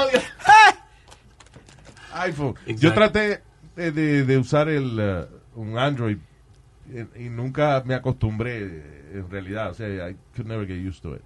[2.14, 2.54] iPhone.
[2.66, 3.42] Yo traté
[3.76, 6.16] de, de- de usar el, uh, un Android
[6.92, 8.62] eh, y nunca me acostumbré,
[9.14, 11.22] en realidad, o sea, I could never get used to it.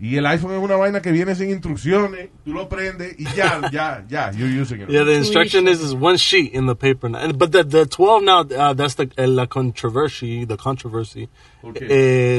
[0.00, 3.68] Y el iPhone es una vaina que viene sin instrucciones, tú lo prendes y ya,
[3.72, 4.88] ya, ya, you're using it.
[4.88, 7.08] Yeah, the instruction is, is one sheet in the paper.
[7.08, 7.32] now.
[7.32, 10.44] But the, the 12 now, uh, that's the uh, la controversy.
[10.44, 11.28] The controversy
[11.64, 11.86] Okay.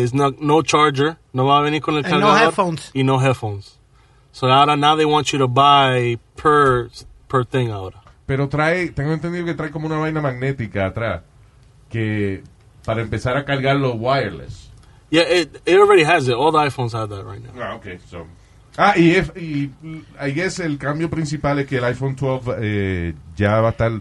[0.03, 1.17] is no, no charger.
[1.33, 2.39] No va a venir con el And no cargador.
[2.45, 2.91] headphones.
[2.93, 3.77] Y no headphones.
[4.31, 6.89] So ahora now they want you to buy per
[7.27, 8.01] per thing ahora.
[8.25, 11.23] Pero trae, tengo entendido que trae como una vaina magnética atrás,
[11.89, 12.43] que
[12.85, 14.68] para empezar a cargar los wireless.
[15.11, 16.35] Yeah, it it already has it.
[16.35, 17.51] All the iPhones have that right now.
[17.61, 18.27] Ah, ok, so.
[18.77, 19.71] Ah, y, es- y
[20.21, 23.91] I guess el cambio principal es que el iPhone 12 eh, ya va a estar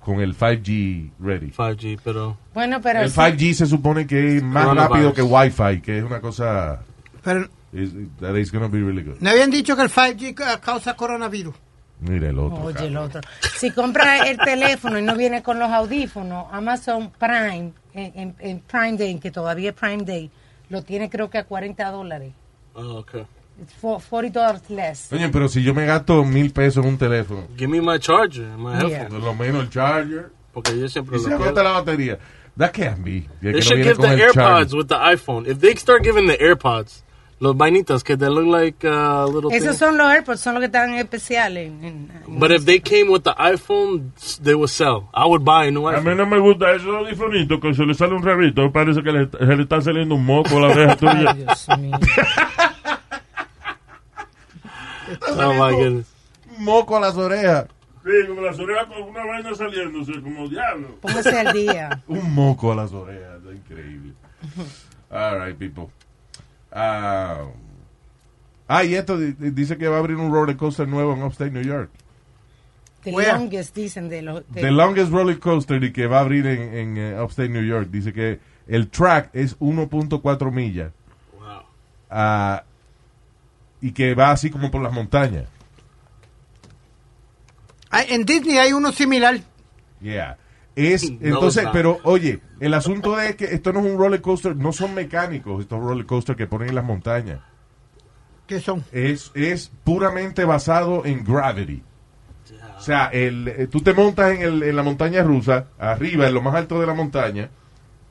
[0.00, 1.50] con el 5G ready.
[1.50, 5.80] 5G, pero Bueno, pero El sí, 5G se supone que es más rápido que Wi-Fi,
[5.80, 6.80] que es una cosa
[7.24, 9.16] Pero is, that is gonna be really good.
[9.20, 11.54] no habían dicho que el 5G ca- causa coronavirus.
[12.00, 12.58] Mira el otro.
[12.62, 12.96] Oye, el cabrón.
[13.16, 13.20] otro.
[13.56, 18.60] Si compra el teléfono y no viene con los audífonos, Amazon Prime, en, en- en
[18.60, 20.30] Prime Day, que todavía es Prime Day,
[20.68, 22.32] lo tiene creo que a 40 dólares.
[22.74, 23.24] oh, okay.
[23.62, 25.10] It's for- 40 dólares less.
[25.12, 28.44] Oye, pero si yo me gasto mil pesos en un teléfono, Give me my charger,
[28.58, 29.08] my Yeah.
[29.08, 32.18] por lo menos el charger, Porque yo siempre y se lo agota la batería.
[32.58, 33.26] That can't be.
[33.40, 34.76] They que no should viene give the el AirPods charger.
[34.76, 35.46] with the iPhone.
[35.50, 37.02] If they start giving the AirPods,
[37.38, 39.78] los vainitas que they look like uh, little Esos things.
[39.78, 41.68] son los AirPods, son los que están especiales.
[41.68, 44.12] en- en- But if they came with the iPhone,
[44.42, 45.08] they would sell.
[45.14, 46.16] I would buy a new A mí iPhone.
[46.16, 48.72] no me gusta esos audifonitos que se le sale un rabito.
[48.72, 51.30] Parece que le- se le está saliendo un moco a la oreja tuya.
[51.30, 51.98] Ay, Dios mío.
[55.28, 56.06] Oh my goodness.
[56.58, 57.66] Moco a las orejas.
[58.04, 60.96] Sí, como las orejas con una vaina saliéndose, como diablo.
[61.00, 62.02] Póngase al día.
[62.08, 63.40] Un moco a las orejas.
[63.52, 64.12] Increíble.
[65.10, 65.90] All right, people.
[66.78, 67.46] Ah,
[68.68, 71.50] ah, y esto di- dice que va a abrir un roller coaster nuevo en Upstate
[71.50, 71.90] New York.
[73.02, 73.32] The Where?
[73.32, 74.20] longest, dicen de
[74.52, 77.88] The longest roller coaster y que va a abrir en, en eh, Upstate New York.
[77.90, 80.92] Dice que el track es 1.4 millas.
[81.38, 81.62] Wow.
[82.10, 82.64] ah,
[83.80, 85.44] y que va así como por las montañas.
[87.90, 89.38] Hay- En Disney hay uno similar.
[90.00, 90.36] Yeah.
[90.76, 94.72] Es, entonces, pero oye, el asunto es que esto no es un roller coaster, no
[94.72, 97.40] son mecánicos estos roller coasters que ponen en las montañas.
[98.46, 98.84] que son?
[98.92, 101.82] Es, es puramente basado en gravity.
[102.76, 106.34] O sea, el, eh, tú te montas en, el, en la montaña rusa, arriba, en
[106.34, 107.48] lo más alto de la montaña,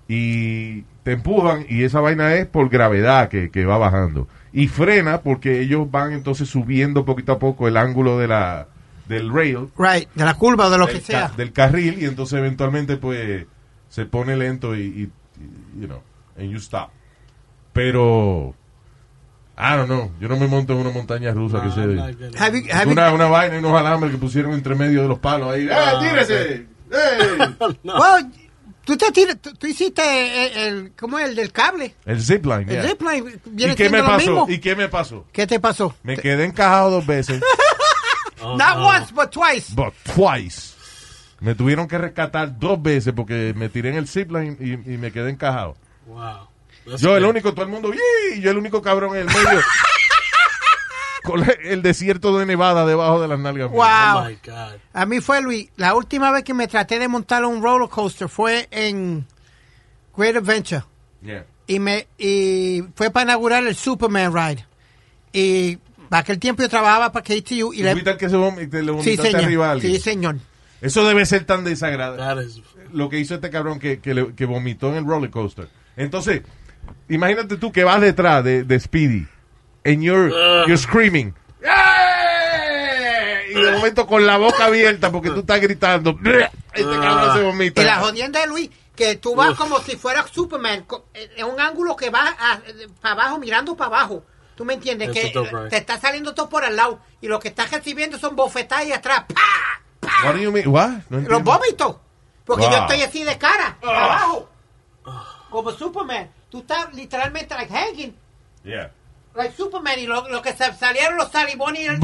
[0.07, 4.27] y te empujan, y esa vaina es por gravedad que, que va bajando.
[4.51, 8.69] Y frena porque ellos van entonces subiendo poquito a poco el ángulo de la,
[9.07, 11.27] del rail, Right, de la curva o de lo que del, sea.
[11.29, 13.45] ca- del carril, y entonces eventualmente pues
[13.89, 16.01] se pone lento y, y- y, you know,
[16.37, 16.89] and you stop.
[17.73, 18.55] Pero,
[19.57, 21.81] I don't know, yo no me monto en una montaña rusa que Nah, se...
[21.81, 24.53] I'm not gonna- Have you- have you- Una, una vaina y unos alambres que pusieron
[24.53, 25.67] entre medio de los palos ahí.
[25.69, 26.65] ¡Eh, tírese!
[26.91, 27.55] ¡Eh!
[28.85, 30.03] Tú, te tiras- tú, tú hiciste
[30.45, 31.29] el, el- ¿cómo es?
[31.29, 31.95] El del cable.
[32.05, 32.83] El zipline, El yeah.
[32.83, 34.17] zipline ¿Y qué me pasó?
[34.31, 34.45] mismo.
[34.47, 35.25] ¿Y qué me pasó?
[35.31, 35.95] ¿Qué te pasó?
[36.03, 37.41] Me quedé encajado dos veces,
[38.45, 38.85] Oh, Not no.
[38.85, 39.73] once, but twice.
[39.73, 40.75] but twice.
[41.39, 45.11] Me tuvieron que rescatar dos veces porque me tiré en el zipline y, y me
[45.11, 45.75] quedé encajado.
[46.05, 46.47] Wow.
[46.85, 48.41] That's Yo el único, todo el mundo, ¡yee!
[48.41, 49.61] yo el único cabrón en el medio.
[51.23, 53.71] con el desierto de Nevada debajo de las nalgas.
[53.71, 53.81] Wow.
[53.81, 54.75] Oh my God.
[54.93, 58.29] A mí fue, Luis, la última vez que me traté de montar un roller coaster
[58.29, 59.25] fue en
[60.15, 60.83] Great Adventure.
[61.21, 61.45] Yeah.
[61.67, 64.65] Y, me, y fue para inaugurar el Superman Ride.
[65.33, 65.79] Y
[66.15, 67.73] para aquel tiempo yo trabajaba para KTU.
[67.73, 69.69] Y ¿Y le, que se vom- te le sí, vomitaste arriba a señor.
[69.71, 69.93] alguien?
[69.95, 70.35] Sí, señor.
[70.79, 72.47] Eso debe ser tan desagradable.
[72.93, 75.67] Lo que hizo este cabrón que, que, le- que vomitó en el roller coaster.
[75.97, 76.43] Entonces,
[77.09, 79.27] imagínate tú que vas detrás de, de Speedy
[79.83, 80.29] and you're,
[80.67, 81.33] you're screaming.
[81.61, 83.51] ¡Eh!
[83.51, 86.17] Y de momento con la boca abierta porque tú estás gritando.
[86.73, 87.81] Este cabrón se vomita.
[87.81, 89.57] Y la jodienda de Luis, que tú vas Uf.
[89.57, 90.85] como si fueras Superman,
[91.35, 92.35] en un ángulo que va
[93.01, 94.23] para abajo, mirando para abajo.
[94.55, 95.09] ¿Tú me entiendes?
[95.09, 98.17] Eso que está te está saliendo todo por al lado y lo que estás recibiendo
[98.17, 99.25] son bofetadas y atrás.
[99.33, 99.41] ¡Pa!
[99.99, 100.09] ¡Pa!
[100.25, 100.67] What do you mean?
[100.67, 100.91] What?
[101.09, 101.97] No Los vómitos.
[102.45, 102.71] Porque Wow.
[102.71, 104.49] yo estoy así de cara, abajo.
[105.49, 106.29] Como Superman.
[106.49, 108.15] Tú estás literalmente like hanging,
[108.63, 108.91] Yeah.
[109.35, 109.99] like Superman.
[109.99, 111.99] Y lo, lo que se salieron los salibones y el...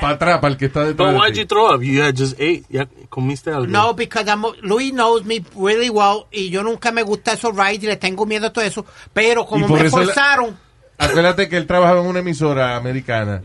[0.00, 1.12] Para atrás, para el que está detrás.
[1.14, 1.82] But why'd you throw up?
[1.82, 2.64] You had just ate.
[2.68, 3.66] Ya comiste algo.
[3.66, 7.82] No, because I'm, Louis knows me really well y yo nunca me gusta esos rides
[7.84, 8.84] y le tengo miedo a todo eso.
[9.12, 10.58] Pero como me eso la- forzaron,
[11.00, 13.42] Acuérdate que él trabajaba en una emisora americana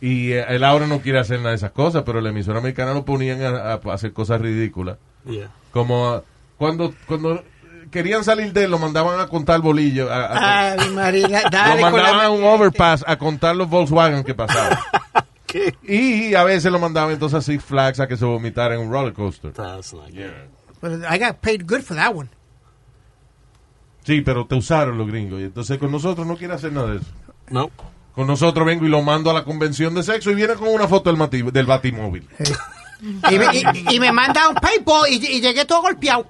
[0.00, 2.92] y eh, él ahora no quiere hacer nada de esas cosas, pero la emisora americana
[2.94, 4.98] lo ponían a, a hacer cosas ridículas.
[5.24, 5.50] Yeah.
[5.72, 6.22] Como ah,
[6.58, 7.42] cuando cuando
[7.90, 10.12] querían salir de él, lo mandaban a contar bolillo.
[10.12, 14.22] A, a- ay, María, lo dale con mandaban a un overpass a contar los Volkswagen
[14.24, 14.78] que pasaban.
[15.84, 18.92] Y a veces lo mandaban entonces a Six Flags a que se vomitara en un
[18.92, 19.52] roller coaster.
[19.52, 20.32] That's not good.
[20.82, 22.28] But I got paid good for that one.
[24.06, 25.40] Sí, pero te usaron los gringos.
[25.40, 27.06] Y entonces con nosotros no quiere hacer nada de eso.
[27.50, 27.70] No.
[28.14, 30.86] Con nosotros vengo y lo mando a la convención de sexo y viene con una
[30.88, 32.26] foto del, mati- del batimóvil.
[33.30, 36.26] Y me, y- y me manda un paintball y, y llegué todo golpeado.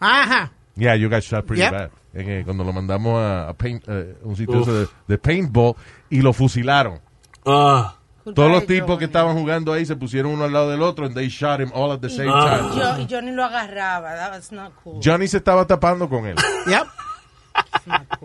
[0.00, 0.50] Ajá.
[0.74, 1.70] Yeah, you got shot pretty Yep.
[1.72, 1.90] bad.
[2.14, 5.74] En, eh, cuando lo mandamos a, a paint, eh, un sitio de, de paintball
[6.10, 6.98] y lo fusilaron.
[7.46, 7.94] Ah.
[8.24, 9.04] Todos los de tipos que Johnny.
[9.06, 11.90] estaban jugando ahí se pusieron uno al lado del otro and they shot him all
[11.92, 12.58] at the same Ah.
[12.58, 12.70] time.
[12.74, 14.14] Y yo, y yo ni lo agarraba.
[14.14, 15.00] That was not cool.
[15.02, 16.36] Johnny se estaba tapando con él.
[16.66, 16.86] Yep.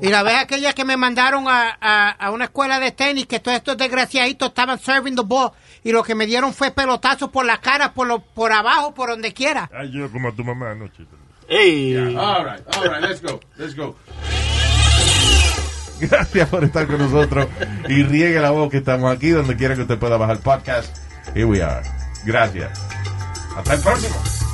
[0.01, 3.39] Y la vez aquella que me mandaron a, a, a una escuela de tenis, que
[3.39, 5.51] todos estos desgraciaditos estaban serving the ball,
[5.83, 9.09] y lo que me dieron fue pelotazos por la cara, por, lo, por abajo, por
[9.09, 9.69] donde quiera.
[9.73, 11.05] Ay, yo como a tu mamá anoche.
[11.49, 11.95] Hey.
[12.15, 13.95] All right, all right, let's go, let's go.
[16.01, 17.47] Gracias por estar con nosotros
[17.87, 20.95] y riegue la voz que estamos aquí donde quiera que usted pueda bajar el podcast.
[21.33, 21.81] Here we are.
[22.25, 22.71] Gracias.
[23.55, 24.46] Hasta el próximo.